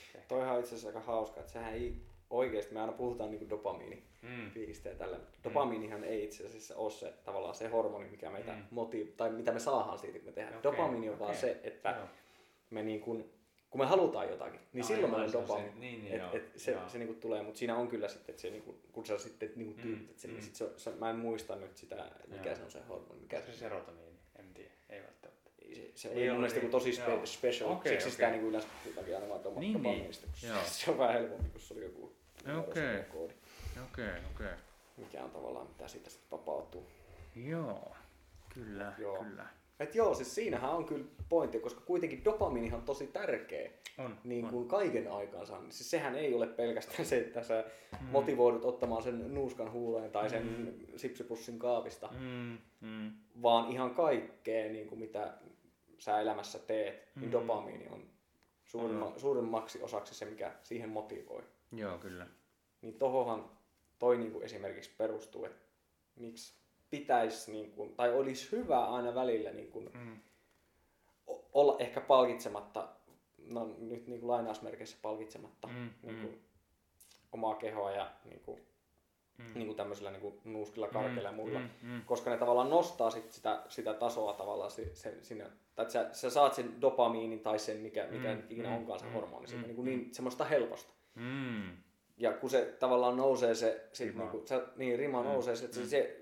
ehkä- 0.01 0.19
Toihan 0.27 0.53
on 0.53 0.59
itse 0.59 0.75
asiassa 0.75 0.87
aika 0.87 1.11
hauska, 1.11 1.39
että 1.39 1.51
sehän 1.51 1.73
ei 1.73 2.01
oikeasti, 2.29 2.73
me 2.73 2.81
aina 2.81 2.91
puhutaan 2.93 3.31
niin 3.31 3.49
dopamiini 3.49 4.03
Mm. 4.21 4.51
ja 4.85 4.95
tällä. 4.97 5.17
Dopamiinihan 5.43 6.03
ei 6.03 6.23
itse 6.23 6.45
asiassa 6.47 6.75
ole 6.77 6.91
se 6.91 7.13
tavallaan 7.23 7.55
se 7.55 7.67
hormoni, 7.67 8.09
mikä 8.09 8.29
meitä 8.29 8.51
Mm. 8.51 8.63
motiv- 8.71 9.11
tai 9.17 9.29
mitä 9.29 9.51
me 9.51 9.59
saadaan 9.59 9.99
siitä, 9.99 10.19
kun 10.19 10.25
me 10.27 10.31
tehdään. 10.31 10.57
Okei, 10.57 10.71
Dopamiini 10.71 11.09
on 11.09 11.19
vaan 11.19 11.29
okei. 11.31 11.41
se, 11.41 11.59
että 11.63 11.89
Joo. 11.89 12.07
me 12.69 12.83
niin 12.83 13.01
kuin, 13.01 13.33
kun 13.69 13.81
me 13.81 13.85
halutaan 13.85 14.29
jotakin, 14.29 14.59
niin 14.73 14.85
Aivan, 14.85 14.87
silloin 14.87 15.11
meillä 15.11 15.25
on 15.25 15.31
se 15.31 15.37
on 15.37 15.43
se- 15.47 15.53
dopamiini. 15.53 15.79
niin, 15.79 16.03
niin, 16.03 16.13
et, 16.15 16.19
joo, 16.21 16.29
et 16.35 16.51
se, 16.55 16.71
joo. 16.71 16.89
se 16.89 16.97
niinku 16.97 17.13
tulee, 17.13 17.43
mutta 17.43 17.59
siinä 17.59 17.75
on 17.75 17.87
kyllä 17.87 18.07
sitten, 18.07 18.29
että 18.33 18.41
se 18.41 18.49
niinku, 18.49 18.75
kun 18.91 19.05
sä 19.05 19.17
sitten 19.17 19.51
niinku 19.55 19.81
Mm, 19.83 20.07
sen, 20.17 20.29
mm. 20.31 20.33
niin 20.35 20.43
sit 20.43 20.55
se, 20.55 20.69
se, 20.77 20.91
mä 20.91 21.09
en 21.09 21.15
muista 21.15 21.55
nyt 21.55 21.77
sitä, 21.77 22.11
mikä 22.27 22.49
Joo. 22.49 22.55
se 22.55 22.63
on 22.63 22.71
se 22.71 22.79
hormoni, 22.89 23.19
mikä 23.21 23.41
se, 23.41 23.45
se 23.51 23.57
serotoniini? 23.57 24.17
En 24.39 24.53
tiedä, 24.53 24.71
ei 24.89 25.01
välttämättä. 25.03 25.51
se, 25.61 25.75
se, 25.75 25.91
se 25.95 26.07
Ei 26.09 26.13
oli 26.15 26.21
mun 26.23 26.29
ole 26.31 26.37
mielestä 26.37 26.59
niin, 26.59 26.71
tosi 26.71 26.93
spe, 26.93 27.25
special, 27.25 27.71
Okei, 27.71 27.91
siksi 27.91 28.05
okei. 28.05 28.11
sitä 28.11 28.29
niinku 28.29 28.47
yleensä 28.47 28.67
puhutaankin 28.83 29.15
aina 29.15 29.29
vaan 29.29 29.59
Niin, 29.59 29.83
niin. 29.83 30.03
kun 30.05 30.13
se 30.65 30.91
on 30.91 30.97
vähän 30.97 31.13
helpompi, 31.13 31.49
kun 31.49 31.61
se 31.61 31.73
oli 31.73 31.83
joku 31.83 32.13
Okei. 32.59 33.03
koodi. 33.03 33.33
Okei, 33.91 34.09
okei. 34.35 34.53
mikä 34.97 35.23
on 35.23 35.31
tavallaan 35.31 35.67
mitä 35.67 35.87
siitä 35.87 36.09
sitten 36.09 36.31
vapautuu. 36.39 36.85
Joo, 37.35 37.95
kyllä, 38.53 38.93
Joo. 38.97 39.23
kyllä. 39.23 39.45
Et 39.79 39.95
joo, 39.95 40.13
siis 40.15 40.35
siinähän 40.35 40.71
on 40.71 40.85
kyllä 40.85 41.05
pointti, 41.29 41.59
koska 41.59 41.81
kuitenkin 41.81 42.25
dopamiinihan 42.25 42.79
on 42.79 42.85
tosi 42.85 43.07
tärkeä 43.07 43.71
On, 43.97 44.17
niin 44.23 44.45
on. 44.45 44.51
kuin 44.51 44.67
kaiken 44.67 45.11
aikansa. 45.11 45.61
Siis 45.69 45.91
sehän 45.91 46.15
ei 46.15 46.33
ole 46.33 46.47
pelkästään 46.47 47.05
se, 47.05 47.17
että 47.17 47.43
sä 47.43 47.63
mm. 48.01 48.07
motivoidut 48.07 48.65
ottamaan 48.65 49.03
sen 49.03 49.33
nuuskan 49.33 49.71
huuleen 49.71 50.11
tai 50.11 50.29
sen 50.29 50.45
mm. 50.47 50.97
sipsipussin 50.97 51.59
kaapista, 51.59 52.09
Mm, 52.19 52.57
mm, 52.81 53.11
vaan 53.41 53.71
ihan 53.71 53.95
kaikkea, 53.95 54.71
niin 54.71 54.87
kuin 54.87 54.99
mitä 54.99 55.33
sä 55.97 56.19
elämässä 56.21 56.59
teet, 56.59 57.07
niin 57.15 57.25
Mm. 57.25 57.31
dopamiini 57.31 57.87
on 57.87 58.03
suurimma, 58.65 59.05
On. 59.05 59.19
suurimmaksi 59.19 59.81
osaksi 59.81 60.15
se, 60.15 60.25
mikä 60.25 60.51
siihen 60.63 60.89
motivoi. 60.89 61.43
joo, 61.71 61.97
kyllä. 61.97 62.27
Niin 62.81 62.93
tohohan 62.93 63.49
toi 63.99 64.17
niin 64.17 64.31
kuin 64.31 64.43
esimerkiksi 64.45 64.91
perustuu, 64.97 65.45
että 65.45 65.65
miksi 66.15 66.53
pitäisi, 66.89 67.51
niin 67.51 67.71
kuin, 67.71 67.95
tai 67.95 68.13
olisi 68.13 68.51
hyvä 68.51 68.85
aina 68.85 69.15
välillä 69.15 69.51
niin 69.51 69.71
kuin, 69.71 69.89
Mm. 69.93 70.17
olla 71.53 71.75
ehkä 71.79 72.01
palkitsematta, 72.01 72.87
no 73.47 73.75
nyt 73.79 74.07
niin 74.07 74.19
kuin 74.19 74.27
lainausmerkeissä 74.31 74.97
palkitsematta 75.01 75.67
Mm, 75.67 75.89
niin 76.03 76.15
mm. 76.15 76.21
kuin, 76.21 76.41
omaa 77.31 77.55
kehoa 77.55 77.91
ja 77.91 78.11
niin 78.25 78.39
kuin, 78.39 78.59
Mm. 79.37 79.45
niin 79.53 79.65
kuin 79.67 79.75
tämmöisillä 79.77 80.11
niin 80.11 80.21
kuin 80.21 80.39
nuuskilla, 80.43 80.87
karkeilla 80.87 81.29
ja 81.29 81.35
muilla. 81.35 81.59
Mm, 81.59 81.69
mm, 81.81 82.01
Koska 82.05 82.29
ne 82.29 82.37
tavallaan 82.37 82.69
nostaa 82.69 83.09
sit 83.09 83.31
sitä, 83.31 83.63
sitä 83.69 83.93
tasoa 83.93 84.33
tavallaan 84.33 84.71
si- 84.71 84.89
sen, 84.95 85.23
sinne, 85.25 85.45
tai 85.75 85.83
että 85.83 85.93
sä, 85.93 86.09
sä, 86.13 86.29
saat 86.29 86.53
sen 86.53 86.81
dopamiinin 86.81 87.39
tai 87.39 87.59
sen, 87.59 87.77
mikä, 87.77 88.07
mikä 88.11 88.33
Mm, 88.35 88.43
ikinä 88.49 88.69
mm, 88.69 88.75
onkaan 88.75 88.99
se 88.99 89.05
mm, 89.05 89.11
hormoni, 89.11 89.47
siitä, 89.47 89.61
mm, 89.61 89.67
niin, 89.67 89.75
kuin 89.75 89.85
niin 89.85 90.13
semmoista 90.13 90.45
helposta. 90.45 90.93
mm. 91.15 91.77
Ja 92.17 92.33
kun 92.33 92.49
se 92.49 92.75
tavallaan 92.79 93.17
nousee 93.17 93.55
se, 93.55 93.87
sit 93.93 94.15
niin, 94.15 94.29
kuin, 94.29 94.47
se 94.47 94.61
niin 94.75 94.99
rima 94.99 95.21
Mm, 95.23 95.27
nousee, 95.27 95.55
sit 95.55 95.73
se, 95.73 95.79
mm. 95.81 95.87
se, 95.87 96.18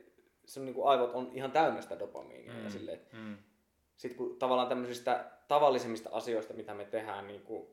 se 0.47 0.59
niin 0.59 0.73
kuin 0.75 0.87
aivot 0.87 1.13
on 1.13 1.29
ihan 1.33 1.51
täynnä 1.51 1.81
sitä 1.81 1.99
dopamiinia. 1.99 2.53
Ja 2.53 2.63
Mm, 2.63 2.69
silleen, 2.69 2.99
mm. 3.13 3.37
sitten 3.97 4.17
kun 4.17 4.35
tavallaan 4.39 4.67
tämmöisistä 4.69 5.25
tavallisemmista 5.47 6.09
asioista, 6.13 6.53
mitä 6.53 6.73
me 6.73 6.85
tehdään, 6.85 7.27
niin 7.27 7.41
kuin, 7.41 7.67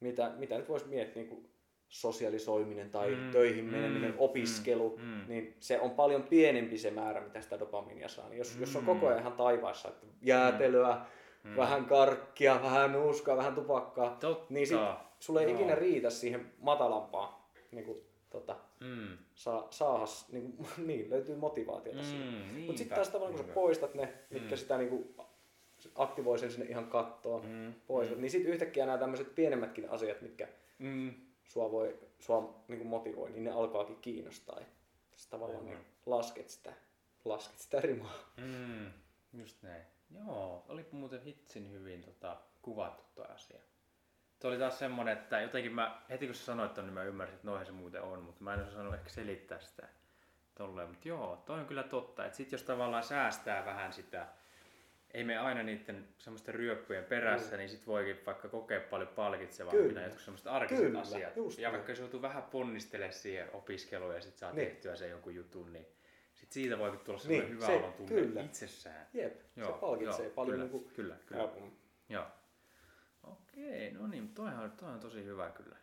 mitä, 0.00 0.32
mitä 0.36 0.56
nyt 0.58 0.68
voisi 0.68 0.86
miettiä, 0.86 1.22
niin 1.22 1.28
kuin 1.34 1.48
sosialisoiminen 1.88 2.90
tai 2.90 3.14
Mm, 3.14 3.30
töihin 3.30 3.64
meneminen, 3.64 4.10
mm, 4.10 4.16
opiskelu, 4.18 4.96
mm, 4.98 5.04
mm. 5.04 5.24
niin 5.28 5.56
se 5.60 5.80
on 5.80 5.90
paljon 5.90 6.22
pienempi 6.22 6.78
se 6.78 6.90
määrä, 6.90 7.20
mitä 7.20 7.40
sitä 7.40 7.58
dopamiinia 7.58 8.08
saa. 8.08 8.28
Niin 8.28 8.38
jos, 8.38 8.56
jos 8.60 8.76
on 8.76 8.82
Mm. 8.82 8.86
koko 8.86 9.06
ajan 9.06 9.20
ihan 9.20 9.32
taivaassa, 9.32 9.88
että 9.88 10.06
jäätelyä, 10.22 10.96
Mm. 11.44 11.56
vähän 11.56 11.84
karkkia, 11.84 12.60
vähän 12.62 12.92
nuuskaa, 12.92 13.36
vähän 13.36 13.54
tupakkaa, 13.54 14.16
Totta. 14.20 14.54
niin 14.54 14.66
sit 14.66 14.78
sulle 15.20 15.40
ei 15.40 15.46
Joo. 15.50 15.54
ikinä 15.58 15.74
riitä 15.74 16.10
siihen 16.10 16.52
matalampaan 16.58 17.34
niin 17.72 17.84
kuin, 17.84 17.98
tota, 18.32 18.56
Mm. 18.80 19.18
saa, 19.34 19.66
saahas, 19.70 20.28
niin, 20.32 20.52
kuin, 20.52 20.68
niin, 20.88 21.10
löytyy 21.10 21.36
motivaatiota 21.36 21.98
Mm, 21.98 22.04
siihen. 22.04 22.64
Mutta 22.66 22.78
sitten 22.78 22.94
taas 22.94 23.08
tavallaan, 23.08 23.32
kun 23.32 23.38
sä 23.38 23.42
niinpä. 23.44 23.54
poistat 23.54 23.94
ne, 23.94 24.12
mitkä 24.30 24.54
Mm. 24.54 24.58
sitä 24.58 24.78
niin 24.78 24.88
kuin, 24.90 25.14
aktivoi 25.94 26.38
sen 26.38 26.50
sinne 26.52 26.66
ihan 26.66 26.86
kattoon, 26.86 27.46
Mm, 27.46 27.74
poistat, 27.86 28.18
niin 28.18 28.30
sitten 28.30 28.52
yhtäkkiä 28.52 28.86
nämä 28.86 28.98
tämmöiset 28.98 29.34
pienemmätkin 29.34 29.90
asiat, 29.90 30.20
mitkä 30.20 30.48
mm. 30.78 31.14
sua, 31.44 31.70
voi, 31.70 31.98
sua 32.18 32.64
niin 32.68 32.78
kuin 32.78 32.88
motivoi, 32.88 33.30
niin 33.30 33.44
ne 33.44 33.50
alkaakin 33.50 33.96
kiinnostaa. 34.00 34.60
Ja 34.60 34.66
Sitten 35.16 35.30
tavallaan 35.40 35.64
niin 35.66 35.78
lasket 36.06 36.50
sitä, 36.50 36.72
lasket 37.24 37.58
sitä 37.58 37.80
rimaa. 37.80 38.18
Mm, 38.36 38.86
just 39.40 39.62
näin. 39.62 39.82
Joo, 40.26 40.64
oli 40.68 40.86
muuten 40.92 41.22
hitsin 41.22 41.70
hyvin 41.72 42.02
tota, 42.02 42.36
kuvattu 42.62 43.02
tuo 43.14 43.24
asia. 43.24 43.60
Tuo 44.42 44.50
oli 44.50 44.58
taas 44.58 44.78
semmonen, 44.78 45.12
että 45.18 45.40
jotenkin 45.40 45.72
mä, 45.74 46.00
heti 46.10 46.26
kun 46.26 46.34
sä 46.34 46.44
sanoit 46.44 46.74
ton, 46.74 46.84
niin 46.84 46.94
mä 46.94 47.02
ymmärsin, 47.02 47.34
että 47.34 47.46
noihän 47.46 47.66
se 47.66 47.72
muuten 47.72 48.02
on, 48.02 48.22
mutta 48.22 48.44
mä 48.44 48.54
en 48.54 48.62
osannut 48.62 48.94
ehkä 48.94 49.08
selittää 49.08 49.60
sitä 49.60 49.88
tolleen. 50.54 50.88
Mutta 50.88 51.08
joo, 51.08 51.42
toi 51.46 51.58
on 51.60 51.66
kyllä 51.66 51.82
totta, 51.82 52.24
että 52.24 52.36
sit 52.36 52.52
jos 52.52 52.62
tavallaan 52.62 53.02
säästää 53.02 53.64
vähän 53.64 53.92
sitä, 53.92 54.26
ei 55.14 55.24
me 55.24 55.38
aina 55.38 55.62
niiden 55.62 56.08
semmoisten 56.18 56.54
ryöppyjen 56.54 57.04
perässä, 57.04 57.56
niin 57.56 57.68
sit 57.68 57.86
voikin 57.86 58.20
vaikka 58.26 58.48
kokea 58.48 58.80
paljon 58.80 59.08
palkitsevampina 59.08 60.02
jotkut 60.02 60.20
semmoiset 60.22 60.46
arkiset 60.46 60.84
Kyllä, 60.86 61.00
asiat. 61.00 61.36
just 61.36 61.58
ja 61.58 61.72
vaikka 61.72 61.92
jos 61.92 61.98
joutuu 61.98 62.22
vähän 62.22 62.42
ponnistelemaan 62.42 63.14
siihen 63.14 63.48
opiskeluun 63.52 64.14
ja 64.14 64.20
sit 64.20 64.36
saa 64.36 64.52
Niin. 64.52 64.68
tehtyä 64.68 64.96
sen 64.96 65.10
jonkun 65.10 65.34
jutun, 65.34 65.72
niin 65.72 65.86
sit 66.34 66.52
siitä 66.52 66.78
voikin 66.78 67.00
tulla 67.00 67.18
Niin, 67.18 67.22
semmoinen 67.22 67.50
hyvä 67.56 67.66
se- 67.66 67.72
olon 67.76 67.92
tunne 67.92 68.14
kyllä. 68.14 68.42
itsessään. 68.42 69.06
Jep, 69.14 69.40
se 69.54 69.72
palkitsee 69.80 70.30
paljon 70.30 70.54
kyllä, 70.54 70.64
niin 70.64 70.70
kuin, 70.70 70.94
kyllä, 70.94 71.16
kyllä. 71.26 71.48
Joo. 72.08 72.26
Okei, 73.52 73.92
no 73.92 74.06
niin, 74.06 74.34
toihan, 74.34 74.72
toi 74.72 74.92
on 74.92 75.00
tosi 75.00 75.24
hyvä 75.24 75.50
kyllä. 75.50 75.76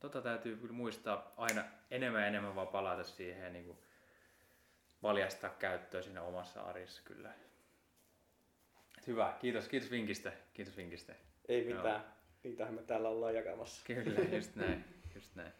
Tota 0.00 0.22
täytyy 0.22 0.56
kyllä 0.56 0.72
muistaa 0.72 1.34
aina 1.36 1.64
enemmän 1.90 2.22
ja 2.22 2.28
enemmän 2.28 2.54
vaan 2.54 2.68
palata 2.68 3.04
siihen 3.04 3.44
ja 3.44 3.50
niin 3.50 3.64
kuin 3.64 3.78
valjastaa 5.02 5.50
käyttöön 5.50 6.04
siinä 6.04 6.22
omassa 6.22 6.62
arjessa 6.62 7.02
kyllä. 7.04 7.32
Hyvä, 9.06 9.36
kiitos, 9.40 9.68
kiitos 9.68 9.90
vinkistä, 9.90 10.32
kiitos 10.54 10.76
vinkistä. 10.76 11.14
Ei 11.48 11.68
Joo. 11.68 11.76
mitään, 11.76 12.04
niitähän 12.42 12.74
me 12.74 12.82
täällä 12.82 13.08
ollaan 13.08 13.34
jakamassa. 13.34 13.82
Kyllä, 13.86 14.20
just 14.36 14.56
näin, 14.56 14.84
just 15.14 15.34
näin. 15.34 15.52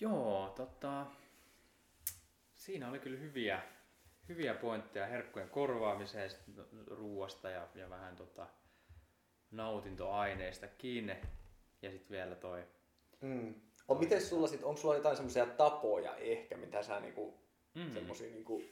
Joo, 0.00 0.52
tota, 0.56 1.06
siinä 2.54 2.88
oli 2.88 2.98
kyllä 2.98 3.18
hyviä, 3.18 3.62
hyviä 4.30 4.54
pointteja 4.54 5.06
herkkujen 5.06 5.48
korvaamiseen 5.48 6.30
sit 6.30 6.40
ruuasta 6.86 7.50
ja, 7.50 7.68
ja 7.74 7.90
vähän 7.90 8.16
tota, 8.16 8.46
nautintoaineista 9.50 10.66
kiinni. 10.66 11.16
Ja 11.82 11.90
sitten 11.90 12.16
vielä 12.16 12.34
toi, 12.34 12.64
Mm. 13.20 13.54
On, 13.88 13.98
miten 13.98 14.22
sulla 14.22 14.48
sit, 14.48 14.62
onko 14.62 14.80
sulla 14.80 14.94
jotain 14.94 15.16
semmoisia 15.16 15.46
tapoja 15.46 16.16
ehkä, 16.16 16.56
mitä 16.56 16.82
sä 16.82 17.00
niinku, 17.00 17.34
mm, 17.74 17.92
semmosia 17.92 18.30
niinku, 18.30 18.62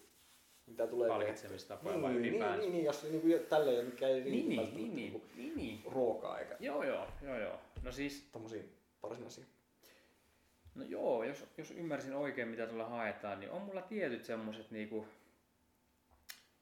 mitä 0.66 0.86
tulee 0.86 1.08
palkitsemistapoja 1.08 1.94
niin, 1.94 2.02
vai 2.02 2.12
niin, 2.12 2.20
ylipäänsä. 2.20 2.56
niin, 2.56 2.72
niin, 2.72 2.84
jos 2.84 3.02
niinku 3.02 3.28
jo 3.28 3.38
tälleen, 3.38 3.86
mikä 3.86 4.08
ei 4.08 4.20
niin, 4.20 4.48
niin, 4.48 4.56
välttämättä 4.56 4.76
niin, 4.76 4.96
niinku 4.96 5.22
niin, 5.36 5.56
niin. 5.56 5.82
ruokaa 5.86 6.38
eikä 6.38 6.56
Joo, 6.60 6.84
joo, 6.84 7.06
joo, 7.22 7.38
joo. 7.38 7.60
No 7.82 7.92
siis, 7.92 8.28
tommosia 8.32 8.62
varsinaisia. 9.02 9.44
No 10.74 10.84
joo, 10.84 11.24
jos, 11.24 11.44
jos 11.58 11.70
ymmärsin 11.70 12.14
oikein 12.14 12.48
mitä 12.48 12.66
tuolla 12.66 12.88
haetaan, 12.88 13.40
niin 13.40 13.50
on 13.50 13.62
mulla 13.62 13.82
tietyt 13.82 14.24
semmoset 14.24 14.70
niinku... 14.70 15.06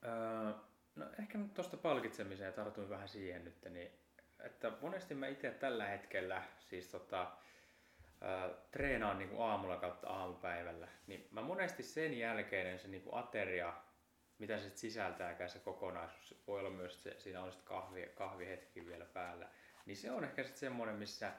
Öö, 0.05 0.53
no 0.95 1.07
ehkä 1.19 1.39
nyt 1.39 1.55
tosta 1.55 1.77
palkitsemiseen 1.77 2.53
tartuin 2.53 2.89
vähän 2.89 3.09
siihen 3.09 3.45
nyt, 3.45 3.65
niin 3.71 3.91
että 4.41 4.73
monesti 4.81 5.15
mä 5.15 5.27
itse 5.27 5.51
tällä 5.51 5.87
hetkellä 5.87 6.43
siis 6.59 6.89
tota, 6.89 7.33
öö, 8.23 8.55
treenaan 8.71 9.19
niinku 9.19 9.43
aamulla 9.43 9.77
kautta 9.77 10.09
aamupäivällä, 10.09 10.89
niin 11.07 11.29
mä 11.31 11.43
monesti 11.43 11.83
sen 11.83 12.19
jälkeinen 12.19 12.79
se 12.79 12.89
niinku 12.89 13.17
ateria, 13.17 13.73
mitä 14.39 14.59
se 14.59 14.71
sisältääkään 14.71 15.51
se 15.51 15.59
kokonaisuus, 15.59 16.43
voi 16.47 16.61
olla 16.61 16.71
myös, 16.71 17.07
että 17.07 17.23
siinä 17.23 17.43
on 17.43 17.53
sit 17.53 17.63
kahvi, 17.63 18.11
kahvihetki 18.15 18.87
vielä 18.87 19.05
päällä, 19.05 19.49
niin 19.87 19.97
se 19.97 20.11
on 20.11 20.25
ehkä 20.25 20.43
sitten 20.43 20.61
semmoinen, 20.61 20.97
missä 20.97 21.33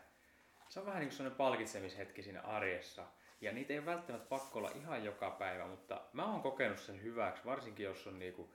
se 0.70 0.80
on 0.80 0.86
vähän 0.86 1.00
niin 1.00 1.10
kuin 1.10 1.18
sellainen 1.18 1.38
palkitsemishetki 1.38 2.24
siinä 2.24 2.42
arjessa. 2.42 3.08
Ja 3.42 3.52
niitä 3.52 3.74
ei 3.74 3.86
välttämättä 3.86 4.30
pakko 4.30 4.60
olla 4.60 4.72
ihan 4.76 5.04
joka 5.04 5.32
päivä, 5.32 5.68
mutta 5.68 6.02
mä 6.14 6.26
oon 6.26 6.42
kokenut 6.42 6.80
sen 6.80 7.04
hyväksi, 7.04 7.46
varsinkin 7.46 7.84
jos 7.84 8.08
on 8.08 8.20
niinku 8.20 8.54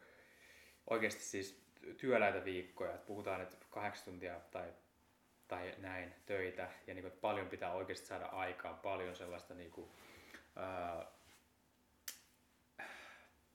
oikeasti 0.90 1.22
siis 1.22 1.62
työläitä 1.96 2.44
viikkoja, 2.44 2.94
että 2.94 3.06
puhutaan, 3.06 3.40
että 3.40 3.56
kahdeksan 3.70 4.04
tuntia 4.04 4.40
tai, 4.50 4.72
tai 5.48 5.74
näin 5.78 6.14
töitä, 6.26 6.68
ja 6.86 6.94
niinku, 6.94 7.10
paljon 7.20 7.48
pitää 7.48 7.72
oikeasti 7.72 8.06
saada 8.06 8.26
aikaan, 8.26 8.78
paljon 8.78 9.16
sellaista 9.16 9.54
niinku, 9.54 9.92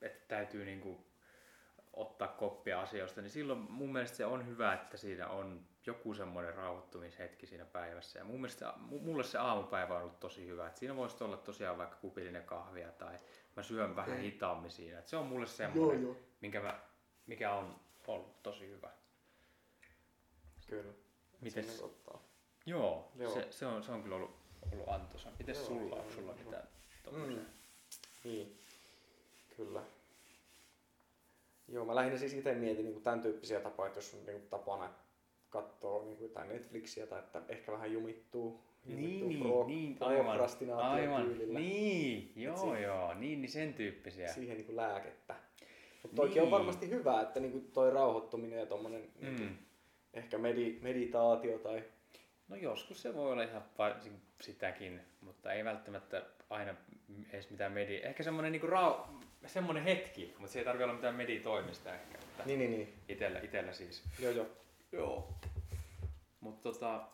että 0.01 0.27
täytyy 0.27 0.65
niinku 0.65 1.05
ottaa 1.93 2.27
koppia 2.27 2.81
asioista, 2.81 3.21
niin 3.21 3.31
silloin 3.31 3.59
mun 3.59 3.93
mielestä 3.93 4.17
se 4.17 4.25
on 4.25 4.47
hyvä, 4.47 4.73
että 4.73 4.97
siinä 4.97 5.27
on 5.27 5.67
joku 5.87 6.13
semmoinen 6.13 6.55
rauhoittumishetki 6.55 7.47
siinä 7.47 7.65
päivässä. 7.65 8.19
Ja 8.19 8.25
mun 8.25 8.41
mielestä 8.41 8.73
mulle 8.77 9.23
se 9.23 9.37
aamupäivä 9.37 9.95
on 9.95 10.01
ollut 10.01 10.19
tosi 10.19 10.47
hyvä. 10.47 10.67
Et 10.67 10.77
siinä 10.77 10.95
voisi 10.95 11.23
olla 11.23 11.37
tosiaan 11.37 11.77
vaikka 11.77 11.95
kupillinen 11.95 12.43
kahvia 12.43 12.91
tai 12.91 13.17
mä 13.55 13.63
syön 13.63 13.95
vähän 13.95 14.11
Okei. 14.11 14.23
hitaammin 14.25 14.71
siinä. 14.71 14.99
Et 14.99 15.07
se 15.07 15.17
on 15.17 15.25
mulle 15.25 15.47
semmoinen, 15.47 16.03
joo. 16.03 16.15
minkä 16.41 16.61
mä, 16.61 16.79
mikä 17.27 17.53
on 17.53 17.79
ollut 18.07 18.43
tosi 18.43 18.67
hyvä. 18.69 18.89
Kyllä. 20.67 20.93
Mites- 21.41 21.83
ottaa. 21.83 22.21
Joo, 22.65 23.11
Joo. 23.15 23.33
Se, 23.33 23.47
se, 23.51 23.65
on, 23.65 23.83
se 23.83 23.91
on 23.91 24.03
kyllä 24.03 24.15
ollut, 24.15 24.35
ollut 24.71 24.89
antoisa. 24.89 25.29
Mites 25.39 25.57
Joo, 25.57 25.67
sulla, 25.67 25.95
joo, 25.95 25.99
onko 25.99 26.11
sulla 26.11 26.31
joo. 26.31 26.43
mitään 26.43 26.67
tommosia? 27.03 27.37
Mm. 27.37 27.45
Niin, 28.23 28.61
kyllä. 29.57 29.81
Joo, 31.67 31.85
mä 31.85 31.95
lähinnä 31.95 32.17
siis 32.17 32.33
itse 32.33 32.53
mietin 32.55 32.85
niin 32.85 33.03
tämän 33.03 33.21
tyyppisiä 33.21 33.59
tapoja, 33.59 33.87
että 33.87 33.97
jos 33.97 34.13
on 34.13 34.25
niin 34.25 34.47
tapana 34.49 34.89
katsoa 35.49 36.03
niin 36.03 36.21
jotain 36.21 36.49
Netflixiä 36.49 37.07
tai 37.07 37.19
että 37.19 37.41
ehkä 37.49 37.71
vähän 37.71 37.91
jumittuu. 37.93 38.61
jumittuu 38.85 39.65
pro- 39.99 40.23
prokrastinaatiotyylillä. 40.23 41.59
niin, 41.59 42.31
joo 42.35 42.57
siinä- 42.57 42.79
joo, 42.79 43.13
niin, 43.13 43.41
niin 43.41 43.51
sen 43.51 43.73
tyyppisiä. 43.73 44.27
Siihen 44.27 44.57
niin 44.57 44.75
lääkettä. 44.75 45.35
Mutta 46.03 46.15
toikin 46.15 46.41
on 46.41 46.45
Niin. 46.45 46.51
varmasti 46.51 46.89
hyvä, 46.89 47.21
että 47.21 47.39
niin 47.39 47.71
toi 47.73 47.91
rauhoittuminen 47.91 48.59
ja 48.59 48.65
tommonen 48.65 49.09
niin 49.21 49.39
Mm. 49.41 49.57
ehkä 50.13 50.37
medi- 50.37 50.79
meditaatio 50.81 51.59
tai 51.59 51.83
No 52.47 52.55
joskus 52.55 53.01
se 53.01 53.15
voi 53.15 53.31
olla 53.31 53.43
ihan 53.43 53.63
varsin 53.77 54.13
sitäkin, 54.41 55.01
mutta 55.21 55.53
ei 55.53 55.65
välttämättä 55.65 56.25
aina 56.49 56.75
edes 57.31 57.49
mitään 57.49 57.71
medi. 57.71 57.95
Ehkä 58.03 58.23
semmoinen 58.23 58.51
niinku 58.51 58.67
rau... 58.67 58.93
semmoinen 59.45 59.83
hetki, 59.83 60.33
mutta 60.37 60.53
se 60.53 60.59
ei 60.59 60.65
tarvitse 60.65 60.83
olla 60.83 60.93
mitään 60.93 61.15
meditoimista 61.15 61.93
ehkä. 61.95 62.17
Että 62.17 62.43
Niin, 62.45 62.59
niin, 62.59 62.71
niin. 62.71 62.93
Itellä, 63.09 63.39
itellä 63.39 63.73
siis. 63.73 64.03
Joo, 64.19 64.31
joo. 64.31 64.45
Joo. 64.97 65.33
Mutta 66.39 66.71
tota, 66.71 67.07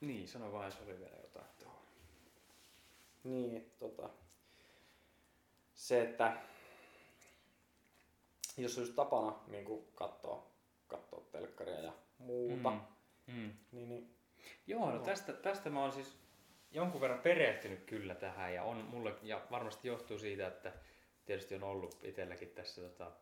niin, 0.00 0.28
sano 0.28 0.52
vaan, 0.52 0.64
jos 0.64 0.80
oli 0.80 0.98
vielä 0.98 1.16
jotain 1.22 1.46
tuohon. 1.58 1.82
Niin, 3.24 3.56
että 3.56 3.78
tota, 3.78 4.10
se, 5.74 6.02
että 6.02 6.36
jos 8.56 8.78
olisi 8.78 8.92
tapana 8.92 9.38
niin 9.46 9.84
katsoa, 9.94 10.46
katsoa 10.88 11.22
telkkaria 11.32 11.80
ja 11.80 11.92
muuta, 12.18 12.70
mm. 12.70 12.80
Mm. 13.26 13.52
niin, 13.72 13.88
niin 13.88 14.16
Joo, 14.66 14.90
no 14.90 14.94
Joo. 14.94 15.04
tästä, 15.04 15.32
tästä 15.32 15.70
mä 15.70 15.80
oon 15.80 15.92
siis 15.92 16.18
jonkun 16.70 17.00
verran 17.00 17.20
perehtynyt 17.20 17.84
kyllä 17.84 18.14
tähän 18.14 18.54
ja 18.54 18.62
on 18.62 18.76
mulle, 18.76 19.14
ja 19.22 19.42
varmasti 19.50 19.88
johtuu 19.88 20.18
siitä, 20.18 20.46
että 20.46 20.72
tietysti 21.24 21.54
on 21.54 21.62
ollut 21.62 22.04
itselläkin 22.04 22.48
tässä 22.48 22.82
tota, 22.82 23.12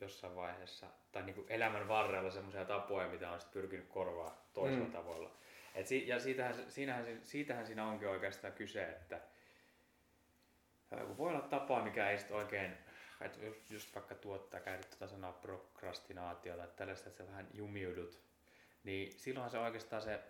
jossain 0.00 0.36
vaiheessa, 0.36 0.86
tai 1.12 1.22
niin 1.22 1.34
kuin 1.34 1.46
elämän 1.50 1.88
varrella 1.88 2.30
semmoisia 2.30 2.64
tapoja, 2.64 3.08
mitä 3.08 3.30
on 3.30 3.40
sitten 3.40 3.60
pyrkinyt 3.62 3.88
korvaa 3.88 4.46
toisilla 4.52 4.84
Mm. 4.86 4.92
tavoilla. 4.92 5.30
Et 5.74 5.86
si, 5.86 6.08
ja 6.08 6.20
siitähän, 6.20 6.54
siinähän, 6.70 7.06
siitähän 7.22 7.66
siinä 7.66 7.86
onkin 7.86 8.08
oikeastaan 8.08 8.52
kyse, 8.52 8.82
että 8.88 9.20
kun 11.06 11.18
voi 11.18 11.30
olla 11.30 11.40
tapaa, 11.40 11.84
mikä 11.84 12.10
ei 12.10 12.18
sitten 12.18 12.36
oikein, 12.36 12.72
että 13.20 13.44
just, 13.44 13.70
just 13.70 13.94
vaikka 13.94 14.14
tuottaa, 14.14 14.60
käytit 14.60 14.90
tuota 14.90 15.08
sanaa 15.08 15.32
prokrastinaatio 15.32 16.56
tai 16.56 16.68
tällaista, 16.76 17.08
että 17.08 17.24
sä 17.24 17.30
vähän 17.30 17.48
jumiudut, 17.52 18.20
niin 18.84 19.12
silloinhan 19.12 19.50
se 19.50 19.58
oikeastaan 19.58 20.02
se, 20.02 20.20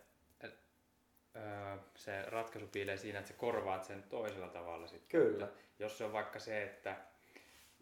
öö, 1.35 1.77
se 1.95 2.21
ratkaisu 2.21 2.67
piilee 2.67 2.97
siinä, 2.97 3.19
että 3.19 3.31
sä 3.31 3.37
korvaat 3.37 3.83
sen 3.83 4.03
toisella 4.03 4.47
tavalla 4.47 4.87
sitten. 4.87 5.21
Kyllä. 5.21 5.47
Jos 5.79 5.97
se 5.97 6.03
on 6.03 6.13
vaikka 6.13 6.39
se, 6.39 6.63
että, 6.63 6.97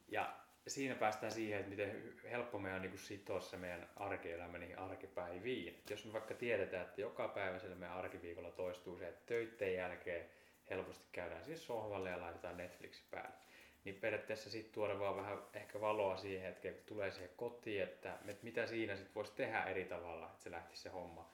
ja 0.08 0.34
siinä 0.67 0.95
päästään 0.95 1.32
siihen, 1.32 1.60
että 1.60 1.69
miten 1.69 2.13
helppo 2.32 2.60
meidän 2.60 2.82
on 2.82 2.88
niin 2.88 2.97
sitoa 2.97 3.41
se 3.41 3.58
meidän 3.58 3.89
arkielämä 3.95 4.58
niihin 4.58 4.80
arkipäiviin. 4.80 5.67
Et 5.67 5.89
jos 5.89 6.06
me 6.06 6.13
vaikka 6.13 6.34
tiedetään, 6.34 6.86
että 6.86 7.02
joka 7.02 7.28
päivä 7.28 7.60
siellä 7.60 7.76
meidän 7.76 7.97
arkiviikolla 7.97 8.52
toistuu 8.52 8.97
se, 8.97 9.08
että 9.08 9.26
töitten 9.26 9.73
jälkeen 9.73 10.26
helposti 10.69 11.06
käydään 11.12 11.43
siis 11.43 11.65
sohvalle 11.65 12.10
ja 12.10 12.21
laitetaan 12.21 12.58
Netflix 12.58 13.02
päälle. 13.12 13.36
Niin 13.84 13.95
periaatteessa 13.95 14.49
sitten 14.49 14.73
tuoda 14.73 14.99
vaan 14.99 15.15
vähän 15.15 15.38
ehkä 15.54 15.82
valoa 15.82 16.17
siihen 16.17 16.41
hetkeen, 16.41 16.73
kun 16.73 16.84
tulee 16.86 17.12
siihen 17.12 17.32
kotiin, 17.38 17.84
että, 17.84 18.17
että 18.26 18.43
mitä 18.43 18.67
siinä 18.67 18.95
sitten 18.95 19.15
voisi 19.15 19.34
tehdä 19.36 19.63
eri 19.63 19.86
tavalla, 19.86 20.26
että 20.26 20.43
se 20.43 20.52
lähtisi 20.52 20.82
se 20.82 20.89
homma 20.89 21.30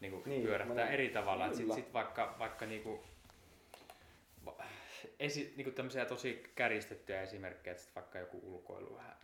niin 0.00 0.12
kuin 0.12 0.22
Niin, 0.24 0.30
niin, 0.30 0.42
pyörähtää 0.42 0.90
eri 0.90 1.08
tavalla. 1.08 1.48
Kyllä. 1.48 1.74
sit, 1.74 1.92
vaikka, 1.92 2.34
vaikka 2.38 2.66
niinku, 2.66 3.04
va- 4.44 4.64
esi, 5.18 5.52
niinku 5.56 5.70
tämmöisiä 5.72 6.04
tosi 6.04 6.42
kärjistettyjä 6.54 7.22
esimerkkejä, 7.22 7.72
että 7.76 7.88
vaikka 7.94 8.18
joku 8.18 8.40
ulkoilu 8.42 8.96
vähän 8.96 9.16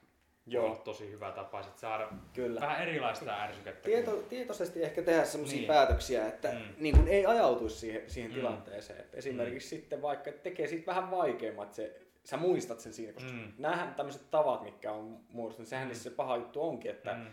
Joo. 0.46 0.66
olla 0.66 0.76
tosi 0.76 1.10
hyvä 1.10 1.32
tapa 1.32 1.62
sit 1.62 1.78
saada 1.78 2.08
kyllä. 2.34 2.60
vähän 2.60 2.82
erilaista 2.88 3.42
ärsykettä. 3.42 3.82
Tieto, 3.82 4.10
kuin- 4.10 4.24
tietoisesti 4.24 4.82
ehkä 4.82 5.02
tehdä 5.02 5.24
sellaisia 5.24 5.58
Niin. 5.58 5.66
päätöksiä, 5.68 6.28
että 6.28 6.52
Mm. 6.52 6.58
niin 6.78 6.96
kuin 6.96 7.08
ei 7.08 7.26
ajautuisi 7.26 7.76
siihen, 7.76 8.10
siihen 8.10 8.30
Mm. 8.30 8.34
tilanteeseen. 8.34 9.00
Että 9.00 9.16
esimerkiksi 9.16 9.68
sitten 9.68 10.02
vaikka 10.02 10.32
tekee 10.32 10.66
siitä 10.66 10.86
vähän 10.86 11.10
vaikeammat, 11.10 11.74
se, 11.74 12.00
sä 12.24 12.36
muistat 12.36 12.80
sen 12.80 12.92
siinä, 12.92 13.12
koska 13.12 13.32
Mm. 13.32 13.52
näähän 13.58 13.94
tämmöiset 13.94 14.30
tavat, 14.30 14.62
mitkä 14.62 14.92
on 14.92 15.20
muodostunut, 15.28 15.68
sehän 15.68 15.86
Mm. 15.86 15.88
niissä 15.88 16.10
se 16.10 16.16
paha 16.16 16.36
juttu 16.36 16.62
onkin, 16.62 16.90
että 16.90 17.14
Mm. 17.14 17.26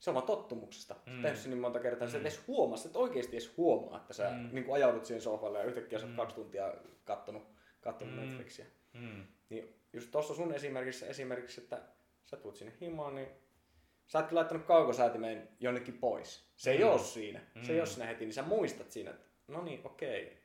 se 0.00 0.10
on 0.10 0.14
vaan 0.14 0.26
tottumuksesta. 0.26 0.94
Mm. 1.06 1.12
mm. 1.12 1.22
tehnyt 1.22 1.40
sen 1.40 1.50
niin 1.50 1.60
monta 1.60 1.78
kertaa, 1.80 2.04
että 2.04 2.12
sä 2.12 2.16
et 2.18 2.22
Mm. 2.22 2.26
edes 2.26 2.46
huomaa, 2.46 2.76
sä 2.76 2.88
et 2.88 2.96
oikeasti 2.96 3.36
edes 3.36 3.56
huomaa, 3.56 3.96
että 3.96 4.12
sä 4.14 4.30
Mm. 4.30 4.48
niin 4.52 4.66
ajaudut 4.72 5.04
siihen 5.04 5.22
sohvalle 5.22 5.58
ja 5.58 5.64
yhtäkkiä 5.64 5.98
sä 5.98 6.04
oot 6.04 6.12
Mm. 6.12 6.16
kaksi 6.16 6.36
tuntia 6.36 6.74
kattonut, 7.04 7.46
kattonut 7.86 8.14
Mm. 8.14 8.20
Netflixiä. 8.20 8.66
Mm. 8.92 9.24
Niin 9.50 9.74
just 9.92 10.10
tuossa 10.10 10.34
sun 10.34 10.54
esimerkissä, 10.54 11.06
esimerkiksi, 11.06 11.60
että 11.60 11.82
sä 12.24 12.36
tulet 12.36 12.56
sinne 12.56 12.72
himaan, 12.80 13.14
niin 13.14 13.28
sä 14.06 14.18
oot 14.18 14.32
laittanut 14.32 14.66
kaukosäätimeen 14.66 15.48
jonnekin 15.60 15.98
pois. 15.98 16.46
Se 16.56 16.70
ei 16.70 16.78
Mm. 16.78 16.84
oo 16.84 16.98
siinä. 16.98 17.40
Se 17.62 17.72
ei 17.72 17.78
Mm. 17.78 17.80
oo 17.80 17.86
siinä 17.86 18.06
heti, 18.06 18.24
niin 18.24 18.32
sä 18.34 18.42
muistat 18.42 18.90
siinä, 18.90 19.10
että 19.10 19.26
no 19.48 19.62
niin, 19.64 19.80
okei. 19.84 20.36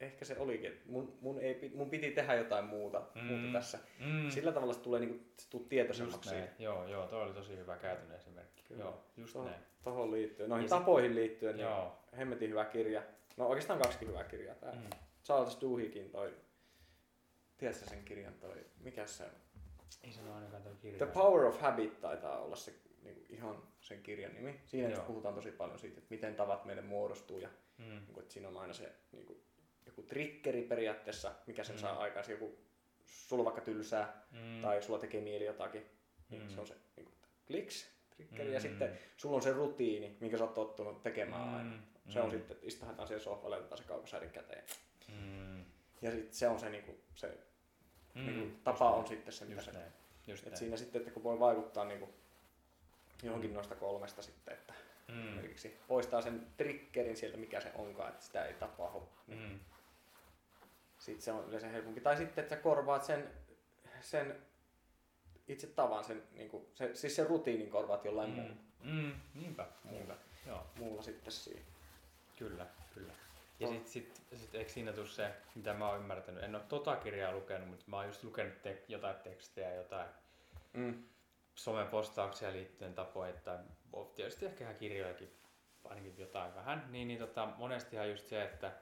Ehkä 0.00 0.24
se 0.24 0.38
olikin, 0.38 0.70
että 0.72 0.82
mun, 0.86 1.18
mun, 1.20 1.38
ei, 1.40 1.70
mun 1.74 1.90
piti 1.90 2.10
tehdä 2.10 2.34
jotain 2.34 2.64
muuta, 2.64 3.02
Mm. 3.14 3.22
muuta 3.24 3.52
tässä. 3.52 3.78
Mm. 3.98 4.30
Sillä 4.30 4.52
tavalla 4.52 4.72
se 4.72 4.80
tulee 4.80 5.00
se 5.36 5.50
tuu 5.50 5.60
Just 5.60 5.68
tietoisemmaksi 5.68 6.28
siitä. 6.28 6.48
Joo, 6.58 6.86
joo, 6.88 7.06
toi 7.06 7.22
oli 7.22 7.32
tosi 7.34 7.56
hyvä 7.56 7.76
käytännön 7.76 8.16
esimerkki. 8.16 8.62
Kyllä. 8.68 8.84
Joo, 8.84 9.04
just 9.16 9.34
Tuohon- 9.36 9.44
näin. 9.50 9.60
Tohon 9.82 10.10
liittyen. 10.10 10.48
Noihin 10.48 10.64
Ja 10.64 10.68
tapoihin 10.68 11.14
liittyen, 11.14 11.56
niin 11.56 11.64
Joo. 11.66 11.96
hemmetin 12.18 12.50
hyvä 12.50 12.64
kirja. 12.64 13.02
No 13.36 13.46
oikeastaan 13.46 13.78
kaksi 13.78 14.06
hyvää 14.06 14.24
kirjaa. 14.24 14.54
Tää 14.54 14.72
Mm. 14.72 14.90
Charles 15.24 15.58
Duhiggin 15.60 16.10
toi, 16.10 16.34
tiedätkö 17.60 17.86
sen 17.86 18.04
kirjan 18.04 18.34
toi, 18.34 18.64
mikä 18.80 19.06
se 19.06 19.24
on? 19.24 19.30
Ei 20.04 20.12
sano 20.12 20.34
ainakaan 20.34 20.62
toi 20.62 20.74
kirja. 20.82 20.98
The 21.06 21.14
Power 21.14 21.44
of 21.44 21.60
Habit 21.60 22.00
taitaa 22.00 22.38
olla 22.40 22.56
se 22.56 22.74
niin 23.02 23.26
ihan 23.28 23.62
sen 23.80 24.02
kirjan 24.02 24.34
nimi. 24.34 24.60
Siinä 24.66 24.88
Joo. 24.88 25.04
puhutaan 25.04 25.34
tosi 25.34 25.50
paljon 25.52 25.78
siitä, 25.78 25.98
että 25.98 26.10
miten 26.14 26.34
tavat 26.36 26.64
meille 26.64 26.82
muodostuu 26.82 27.38
ja 27.38 27.48
Mm. 27.78 27.84
niin 27.84 28.06
kuin, 28.14 28.22
että 28.22 28.32
siinä 28.32 28.48
on 28.48 28.56
aina 28.56 28.72
se 28.72 28.92
niin 29.12 29.26
kuin, 29.26 29.42
joku 29.86 30.02
triggeri 30.02 30.62
periaatteessa, 30.62 31.32
mikä 31.46 31.64
sen 31.64 31.76
Mm. 31.76 31.80
saa 31.80 31.98
aikaan. 31.98 32.24
Se 32.24 32.32
joku, 32.32 32.58
sulla 33.04 33.44
vaikka 33.44 33.60
tylsää 33.62 34.26
Mm. 34.32 34.62
tai 34.62 34.82
sulla 34.82 34.98
tekee 34.98 35.20
mieli 35.20 35.44
jotakin, 35.44 35.86
niin 36.30 36.42
Mm. 36.42 36.48
se 36.48 36.60
on 36.60 36.66
se 36.66 36.74
niin 36.96 37.04
kuin, 37.06 37.14
kliks, 37.46 37.86
triggeri. 38.16 38.48
Mm. 38.48 38.54
Ja 38.54 38.60
sitten 38.60 38.98
sulla 39.16 39.36
on 39.36 39.42
se 39.42 39.52
rutiini, 39.52 40.16
minkä 40.20 40.38
sä 40.38 40.44
oot 40.44 40.54
tottunut 40.54 41.02
tekemään 41.02 41.48
Mm. 41.48 41.54
aina. 41.56 41.82
Se 42.08 42.20
on 42.20 42.26
Mm. 42.26 42.30
sitten, 42.38 42.56
että 42.56 42.66
istutaan 42.66 43.08
siihen 43.08 43.20
sohvalle 43.24 43.56
otetaan 43.56 43.78
se 43.78 43.84
kaukosäädin 43.84 44.30
käteen. 44.30 44.64
Mm. 45.08 45.64
Ja 46.02 46.10
sitten 46.10 46.34
se 46.34 46.48
on 46.48 46.60
se, 46.60 46.70
niin 46.70 46.84
kuin, 46.84 47.02
se 47.14 47.38
Mm. 48.14 48.26
niin 48.26 48.60
tapa 48.64 48.84
näin. 48.84 48.98
on 49.00 49.06
sitten 49.08 49.32
se, 49.32 49.44
mitä 49.44 49.56
Just 49.60 49.72
se 49.72 49.78
näin. 49.78 49.92
Just 50.26 50.42
Et 50.42 50.50
näin. 50.50 50.58
siinä 50.58 50.76
sitten, 50.76 50.98
että 51.00 51.10
kun 51.12 51.22
voi 51.22 51.40
vaikuttaa 51.40 51.84
niin 51.84 51.98
kuin 52.00 52.10
johonkin 53.22 53.54
noista 53.54 53.74
kolmesta 53.74 54.22
sitten, 54.22 54.54
että 54.54 54.74
Mm. 55.08 55.28
esimerkiksi 55.28 55.76
poistaa 55.88 56.22
sen 56.22 56.46
triggerin 56.56 57.16
sieltä, 57.16 57.36
mikä 57.36 57.60
se 57.60 57.72
onkaan, 57.74 58.08
että 58.08 58.24
sitä 58.24 58.44
ei 58.44 58.54
tapahdu. 58.54 59.08
Niin 59.26 59.40
Mm. 59.50 59.60
Sitten 60.98 61.22
se 61.22 61.32
on 61.32 61.48
yleensä 61.48 61.68
helpompi. 61.68 62.00
Tai 62.00 62.16
sitten, 62.16 62.42
että 62.44 62.56
sä 62.56 62.62
korvaat 62.62 63.04
sen, 63.04 63.30
sen 64.00 64.36
itse 65.48 65.66
tavan, 65.66 66.04
sen, 66.04 66.22
niin 66.32 66.50
kuin, 66.50 66.66
se, 66.74 66.94
siis 66.94 67.16
sen 67.16 67.26
rutiinin 67.26 67.70
korvaat 67.70 68.04
jollain 68.04 68.30
mm. 68.30 68.36
muulla, 68.36 68.54
Mm. 68.84 69.12
Niinpä, 69.34 69.66
niinpä. 69.90 70.16
Joo, 70.46 70.66
muulla 70.78 71.02
sitten 71.02 71.32
siinä. 71.32 71.60
kyllä, 72.36 72.66
kyllä. 72.94 73.12
Ja 73.60 73.68
sitten 73.68 73.90
sit, 73.92 74.22
sit, 74.34 74.54
eikö 74.54 74.70
siinä 74.70 74.92
tule 74.92 75.06
se, 75.06 75.30
mitä 75.54 75.74
mä 75.74 75.88
oon 75.88 75.98
ymmärtänyt, 75.98 76.42
en 76.44 76.54
ole 76.54 76.62
tota 76.68 76.96
kirjaa 76.96 77.32
lukenut, 77.32 77.68
mutta 77.68 77.84
mä 77.88 77.96
oon 77.96 78.06
just 78.06 78.24
lukenut 78.24 78.62
te- 78.62 78.84
jotain 78.88 79.16
tekstejä, 79.16 79.74
jotain 79.74 80.08
Mm. 80.72 81.04
somepostauksia 81.54 82.52
liittyen 82.52 82.94
tapoihin, 82.94 83.40
tai 83.44 83.58
on 83.92 84.06
tietysti 84.14 84.46
ehkä 84.46 84.64
ihan 84.64 84.76
kirjojakin, 84.76 85.32
ainakin 85.84 86.14
jotain 86.18 86.54
vähän, 86.54 86.86
niin, 86.90 87.08
niin 87.08 87.18
tota, 87.20 87.46
monestihan 87.56 88.10
just 88.10 88.28
se, 88.28 88.42
että, 88.42 88.72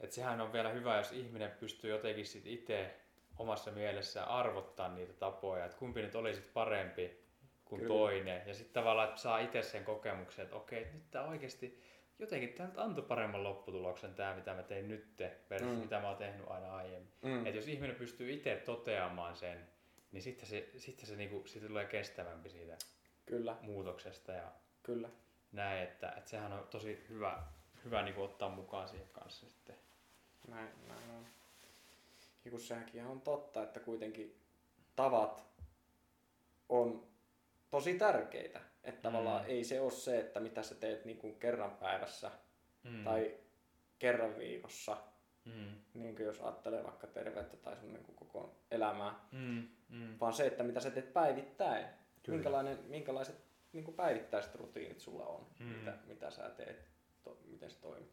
että 0.00 0.14
sehän 0.14 0.40
on 0.40 0.52
vielä 0.52 0.68
hyvä, 0.68 0.96
jos 0.96 1.12
ihminen 1.12 1.50
pystyy 1.50 1.90
jotenkin 1.90 2.26
sit 2.26 2.46
itse 2.46 2.96
omassa 3.38 3.70
mielessään 3.70 4.28
arvottaa 4.28 4.88
niitä 4.88 5.12
tapoja, 5.12 5.64
että 5.64 5.76
kumpi 5.76 6.02
nyt 6.02 6.14
olisi 6.14 6.40
parempi 6.54 7.20
kuin 7.64 7.80
Kyllä. 7.80 7.94
toinen, 7.94 8.42
ja 8.46 8.54
sitten 8.54 8.74
tavallaan, 8.82 9.08
että 9.08 9.20
saa 9.20 9.38
itse 9.38 9.62
sen 9.62 9.84
kokemuksen, 9.84 10.42
että 10.42 10.56
okei, 10.56 10.84
nyt 10.92 11.10
tämä 11.10 11.24
oikeasti, 11.24 11.82
jotenkin 12.20 12.52
tämä 12.52 12.68
nyt 12.68 12.78
antoi 12.78 13.04
paremman 13.04 13.44
lopputuloksen 13.44 14.14
tämä, 14.14 14.34
mitä 14.34 14.54
mä 14.54 14.62
tein 14.62 14.88
nyt, 14.88 15.18
versus 15.50 15.68
Mm. 15.72 15.78
mitä 15.78 16.00
mä 16.00 16.08
oon 16.08 16.16
tehnyt 16.16 16.46
aina 16.48 16.76
aiemmin. 16.76 17.12
Mm. 17.22 17.46
Et 17.46 17.54
jos 17.54 17.68
ihminen 17.68 17.96
pystyy 17.96 18.32
itse 18.32 18.56
toteamaan 18.56 19.36
sen, 19.36 19.68
niin 20.12 20.22
sitten 20.22 20.48
se, 20.48 20.70
sitten 20.76 21.06
se 21.06 21.16
niinku, 21.16 21.42
siitä 21.46 21.66
tulee 21.66 21.84
kestävämpi 21.84 22.50
siitä 22.50 22.76
Kyllä, 23.26 23.56
muutoksesta 23.62 24.32
ja 24.32 24.52
kyllä. 24.82 25.08
näin, 25.52 25.82
että, 25.82 26.08
että 26.16 26.30
sehän 26.30 26.52
on 26.52 26.66
tosi 26.70 27.06
hyvä, 27.08 27.42
hyvä 27.84 28.02
niinku 28.02 28.22
ottaa 28.22 28.48
mukaan 28.48 28.88
siihen 28.88 29.08
kanssa 29.12 29.46
sitten. 29.46 29.76
Näin, 30.48 30.68
näin 30.88 31.10
on. 31.10 31.26
Ja 32.44 32.50
kun 32.50 32.60
sehän 32.60 33.06
on 33.06 33.20
totta, 33.20 33.62
että 33.62 33.80
kuitenkin 33.80 34.40
tavat 34.96 35.44
on 36.68 37.06
tosi 37.70 37.94
tärkeitä. 37.98 38.60
Että 38.84 39.02
tavallaan 39.02 39.42
Mm. 39.42 39.48
ei 39.50 39.64
se 39.64 39.80
ole 39.80 39.90
se, 39.90 40.20
että 40.20 40.40
mitä 40.40 40.62
sä 40.62 40.74
teet 40.74 41.04
niin 41.04 41.18
kuin 41.18 41.34
kerran 41.38 41.70
päivässä 41.70 42.30
Mm. 42.84 43.04
tai 43.04 43.38
kerran 43.98 44.38
viikossa, 44.38 44.96
mm. 45.44 45.74
niin 45.94 46.16
kuin 46.16 46.26
jos 46.26 46.40
ajattelee 46.40 46.84
vaikka 46.84 47.06
terveyttä 47.06 47.56
tai 47.56 47.76
sun 47.76 47.92
niin 47.92 48.04
kuin 48.04 48.16
koko 48.16 48.54
elämää, 48.70 49.14
Mm. 49.32 49.68
Mm. 49.88 50.16
vaan 50.20 50.32
se, 50.32 50.46
että 50.46 50.62
mitä 50.62 50.80
sä 50.80 50.90
teet 50.90 51.12
päivittäin. 51.12 51.86
Kyllä. 52.22 52.36
Minkälainen, 52.36 52.78
minkälaiset 52.88 53.36
niin 53.72 53.84
kuin 53.84 53.94
päivittäiset 53.94 54.54
rutiinit 54.54 55.00
sulla 55.00 55.26
on, 55.26 55.46
Mm. 55.58 55.66
mitä, 55.66 55.94
mitä 56.06 56.30
sä 56.30 56.50
teet, 56.50 56.88
to, 57.22 57.38
miten 57.44 57.70
se 57.70 57.80
toimii. 57.80 58.10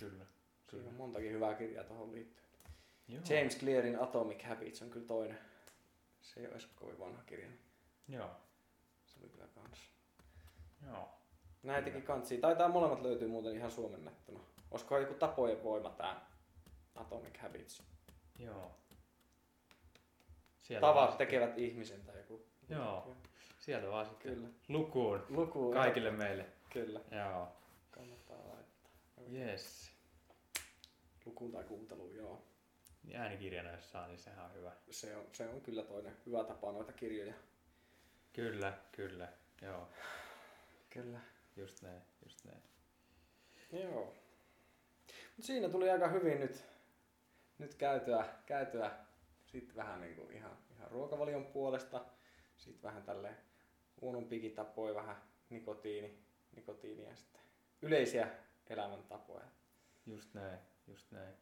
Kyllä. 0.00 0.24
Siinä 0.70 0.88
on 0.88 0.94
montakin 0.94 1.32
hyvää 1.32 1.54
kirjaa 1.54 1.84
tuohon 1.84 2.12
liittyen. 2.12 2.50
Joo. 3.08 3.22
James 3.30 3.58
Clearin 3.58 4.02
Atomic 4.02 4.42
Habits 4.42 4.82
on 4.82 4.90
kyllä 4.90 5.06
toinen. 5.06 5.38
Se 6.20 6.40
ei 6.40 6.46
ole 6.46 6.52
edes 6.54 6.66
kovin 6.66 6.98
vanha 6.98 7.22
kirja. 7.26 7.48
Joo. 8.08 8.30
Oli 9.20 9.28
kyllä 9.28 9.46
kans. 9.54 9.78
Joo. 10.86 11.08
Näitäkin 11.62 12.02
kantsia. 12.02 12.40
Taitaa 12.40 12.68
molemmat 12.68 13.02
löytyy 13.02 13.28
muuten 13.28 13.56
ihan 13.56 13.70
suomennettuna. 13.70 14.40
Olisiko 14.70 14.98
joku 14.98 15.14
tapojen 15.14 15.64
voima 15.64 15.90
tää 15.90 16.26
Atomic 16.94 17.38
Habits? 17.38 17.82
Joo. 18.38 18.70
Sieltä 20.62 20.86
vaan 20.86 20.94
Tavat 20.94 21.18
tekevät 21.18 21.58
ihmisen 21.58 22.00
tai 22.00 22.16
joku. 22.16 22.46
Joo. 22.68 23.16
Sieltä 23.58 23.90
vaan 23.90 24.06
sitten 24.06 24.34
Kyllä. 24.34 24.48
lukuun 24.68 25.24
Luku. 25.28 25.72
kaikille 25.72 26.10
meille. 26.10 26.46
Kyllä. 26.72 27.00
Joo. 27.10 27.48
Kannattaa 27.90 28.36
laittaa. 28.36 28.90
Yes. 29.32 29.90
Lukuun 31.26 31.52
tai 31.52 31.64
kuunteluun, 31.64 32.16
joo. 32.16 32.42
Niin 33.04 33.16
äänikirjana 33.16 33.70
jos 33.70 33.90
saa, 33.90 34.06
niin 34.06 34.18
sehän 34.18 34.44
on 34.44 34.54
hyvä. 34.54 34.72
Se 34.90 35.16
on, 35.16 35.24
se 35.32 35.48
on 35.48 35.60
kyllä 35.60 35.82
toinen 35.82 36.16
hyvä 36.26 36.44
tapa 36.44 36.72
noita 36.72 36.92
kirjoja. 36.92 37.34
Kyllä, 38.32 38.72
kyllä. 38.92 39.28
Joo, 39.62 39.88
Kyllä. 40.90 41.20
just 41.56 41.82
näin, 41.82 42.02
just 42.24 42.44
näin. 42.44 42.62
Joo. 43.72 44.14
Mut 45.36 45.46
siinä 45.46 45.68
tuli 45.68 45.90
aika 45.90 46.08
hyvin 46.08 46.40
nyt, 46.40 46.64
nyt 47.58 47.74
käytyä, 47.74 48.24
käytyä 48.46 48.90
sitten 49.46 49.76
vähän 49.76 50.00
niin 50.00 50.16
kuin 50.16 50.32
ihan, 50.32 50.58
ihan 50.76 50.90
ruokavalion 50.90 51.46
puolesta. 51.46 52.04
Sitten 52.56 52.82
vähän 52.82 53.02
tälleen 53.02 53.36
huonompikin 54.00 54.54
tapoja, 54.54 54.94
vähän 54.94 55.16
nikotiini, 55.50 56.18
nikotiinia 56.56 57.08
ja 57.10 57.16
sitten 57.16 57.40
yleisiä 57.82 58.28
elämäntapoja. 58.70 59.44
Just 60.06 60.34
näin, 60.34 60.58
just 60.86 61.10
näin. 61.10 61.34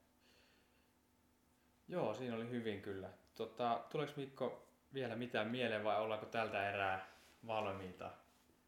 Joo, 1.89 2.15
siinä 2.15 2.37
oli 2.37 2.51
hyvin 2.51 2.83
kyllä. 2.83 3.11
Tota, 3.35 3.85
tuleeko 3.91 4.13
Mikko 4.17 4.68
vielä 4.95 5.17
mitään 5.17 5.49
mieleen 5.49 5.85
vai 5.85 6.01
ollaanko 6.01 6.27
tältä 6.27 6.71
erää 6.71 7.07
valmiita? 7.47 8.11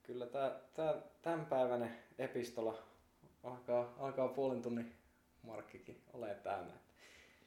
Kyllä 0.03 0.27
tämä, 0.27 0.53
tämä 0.75 0.95
tämänpäiväinen 1.23 1.97
epistola 2.19 2.79
alkaa, 3.45 3.95
alkaa 3.99 4.29
puolen 4.29 4.63
tunnin 4.63 4.97
markkikin 5.43 6.03
ole 6.13 6.35
täynnä. 6.35 6.73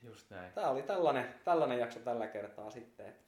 Just 0.04 0.30
näin. 0.30 0.54
Tämä 0.54 0.70
oli 0.70 0.84
tällainen, 0.84 1.34
tällainen 1.44 1.80
jakso 1.80 2.00
tällä 2.00 2.28
kertaa 2.28 2.72
sitten. 2.72 3.06
että- 3.08 3.24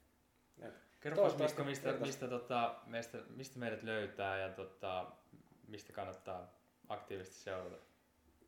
että 0.68 0.80
Kerropas 1.00 1.38
mistä, 1.38 1.84
kertois. 1.84 2.02
mistä, 2.02 2.28
tota, 2.28 2.76
meistä, 2.86 3.18
mistä 3.36 3.60
meidät 3.60 3.84
löytää 3.84 4.38
ja 4.40 4.50
tota, 4.50 5.06
mistä 5.68 5.94
kannattaa 5.94 6.54
aktiivisesti 6.90 7.40
seurata. 7.40 7.76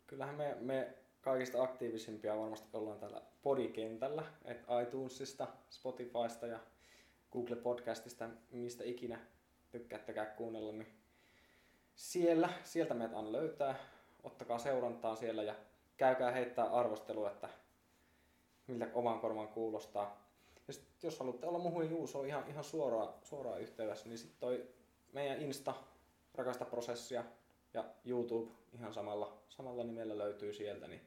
Kyllähän 0.07 0.35
me, 0.35 0.57
me 0.59 0.93
kaikista 1.21 1.63
aktiivisimpia 1.63 2.37
varmasti 2.37 2.69
ollaan 2.73 2.99
täällä 2.99 3.21
podikentällä, 3.41 4.23
että 4.45 4.81
iTunesista, 4.81 5.47
Spotifysta 5.69 6.47
ja 6.47 6.59
Google 7.31 7.55
Podcastista, 7.55 8.29
mistä 8.51 8.83
ikinä 8.83 9.19
tykkäättekään 9.71 10.35
kuunnella, 10.35 10.71
niin 10.71 10.87
siellä, 11.95 12.49
sieltä 12.63 12.93
meitä 12.93 13.17
aina 13.17 13.31
löytää. 13.31 13.75
Ottakaa 14.23 14.59
seurantaa 14.59 15.15
siellä 15.15 15.43
ja 15.43 15.55
käykää 15.97 16.31
heittää 16.31 16.65
arvostelua, 16.65 17.31
että 17.31 17.49
miltä 18.67 18.87
oman 18.93 19.19
korvan 19.19 19.47
kuulostaa. 19.47 20.27
Ja 20.67 20.73
sit, 20.73 21.03
jos 21.03 21.19
haluatte 21.19 21.47
olla 21.47 21.59
muuhun 21.59 21.89
Juusoon 21.89 22.27
ihan, 22.27 22.49
ihan 22.49 22.63
suoraan, 22.63 23.13
suoraan 23.23 23.61
yhteydessä, 23.61 24.09
niin 24.09 24.17
sitten 24.17 24.39
toi 24.39 24.69
meidän 25.13 25.41
Insta, 25.41 25.73
rakasta 26.35 26.65
prosessia, 26.65 27.23
ja 27.73 27.85
YouTube 28.05 28.51
ihan 28.73 28.93
samalla, 28.93 29.37
samalla 29.49 29.83
nimellä 29.83 30.17
löytyy 30.17 30.53
sieltä, 30.53 30.87
niin 30.87 31.01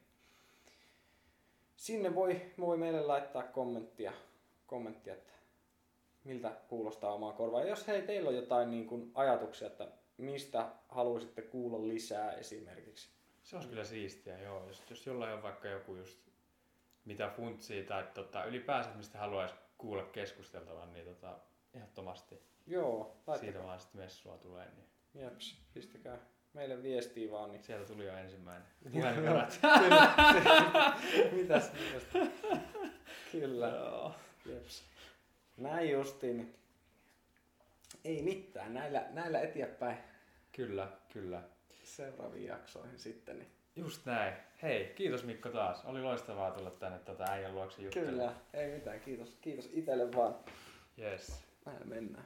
sinne 1.75 2.15
voi, 2.15 2.41
voi 2.59 2.77
meille 2.77 3.01
laittaa 3.01 3.43
kommenttia, 3.43 4.13
kommenttia, 4.67 5.13
että 5.13 5.33
miltä 6.23 6.51
kuulostaa 6.67 7.13
omaa 7.13 7.33
korvaa. 7.33 7.61
Ja 7.61 7.69
jos 7.69 7.87
hei, 7.87 8.01
teillä 8.01 8.29
on 8.29 8.35
jotain 8.35 8.71
niin 8.71 8.87
kuin 8.87 9.11
ajatuksia, 9.13 9.67
että 9.67 9.87
mistä 10.17 10.69
haluaisitte 10.89 11.41
kuulla 11.41 11.87
lisää 11.87 12.31
esimerkiksi. 12.31 13.09
Se 13.43 13.55
olisi 13.55 13.69
kyllä 13.69 13.83
siistiä, 13.83 14.39
joo. 14.39 14.67
Jos, 14.67 14.83
jos 14.89 15.05
jollain 15.05 15.33
on 15.33 15.43
vaikka 15.43 15.67
joku 15.67 15.95
just 15.95 16.19
mitä 17.05 17.31
funtsii 17.35 17.83
tai 17.83 18.03
tota, 18.13 18.45
ylipäänsä 18.45 18.89
mistä 18.97 19.17
haluaisi 19.17 19.55
kuulla 19.77 20.03
keskusteltavan, 20.03 20.93
niin 20.93 21.05
tota, 21.05 21.39
ehdottomasti 21.73 22.41
Joo, 22.67 23.15
siitä 23.39 23.63
vaan 23.63 23.79
sitten 23.79 24.01
messua 24.01 24.37
tulee. 24.37 24.67
Niin 24.75 24.87
Jeps, 25.23 25.57
pistäkää 25.73 26.17
meille 26.53 26.83
viestiä 26.83 27.31
vaan. 27.31 27.51
Niin. 27.51 27.63
sieltä 27.63 27.93
tuli 27.93 28.05
jo 28.05 28.17
ensimmäinen 28.17 28.67
puhelinperät. 28.93 29.59
mitäs, 31.31 31.71
mitäs? 31.73 32.03
Kyllä. 33.31 33.71
Jeps. 34.45 34.83
Näin 35.61 35.91
justiin. 35.91 36.55
Ei 38.05 38.21
mitään, 38.21 38.73
näillä, 38.73 39.05
näillä 39.09 39.41
eteenpäin 39.41 39.97
kyllä, 40.51 40.87
kyllä. 41.13 41.41
seuraaviin 41.83 42.45
jaksoihin 42.45 42.99
sitten. 42.99 43.39
Niin. 43.39 43.51
Just 43.75 44.05
näin. 44.05 44.33
Hei, 44.61 44.93
kiitos 44.95 45.23
Mikko 45.23 45.49
taas. 45.49 45.85
Oli 45.85 46.01
loistavaa 46.01 46.51
tulla 46.51 46.71
tänne 46.71 46.99
tota 46.99 47.23
äijän 47.23 47.55
luokse 47.55 47.81
juttelemaan. 47.81 48.15
Kyllä, 48.15 48.33
ei 48.53 48.73
mitään, 48.73 48.99
kiitos, 48.99 49.37
kiitos 49.41 49.69
itselle 49.73 50.15
vaan. 50.15 50.35
Yes. 50.99 51.43
Näin 51.65 51.89
mennään. 51.89 52.25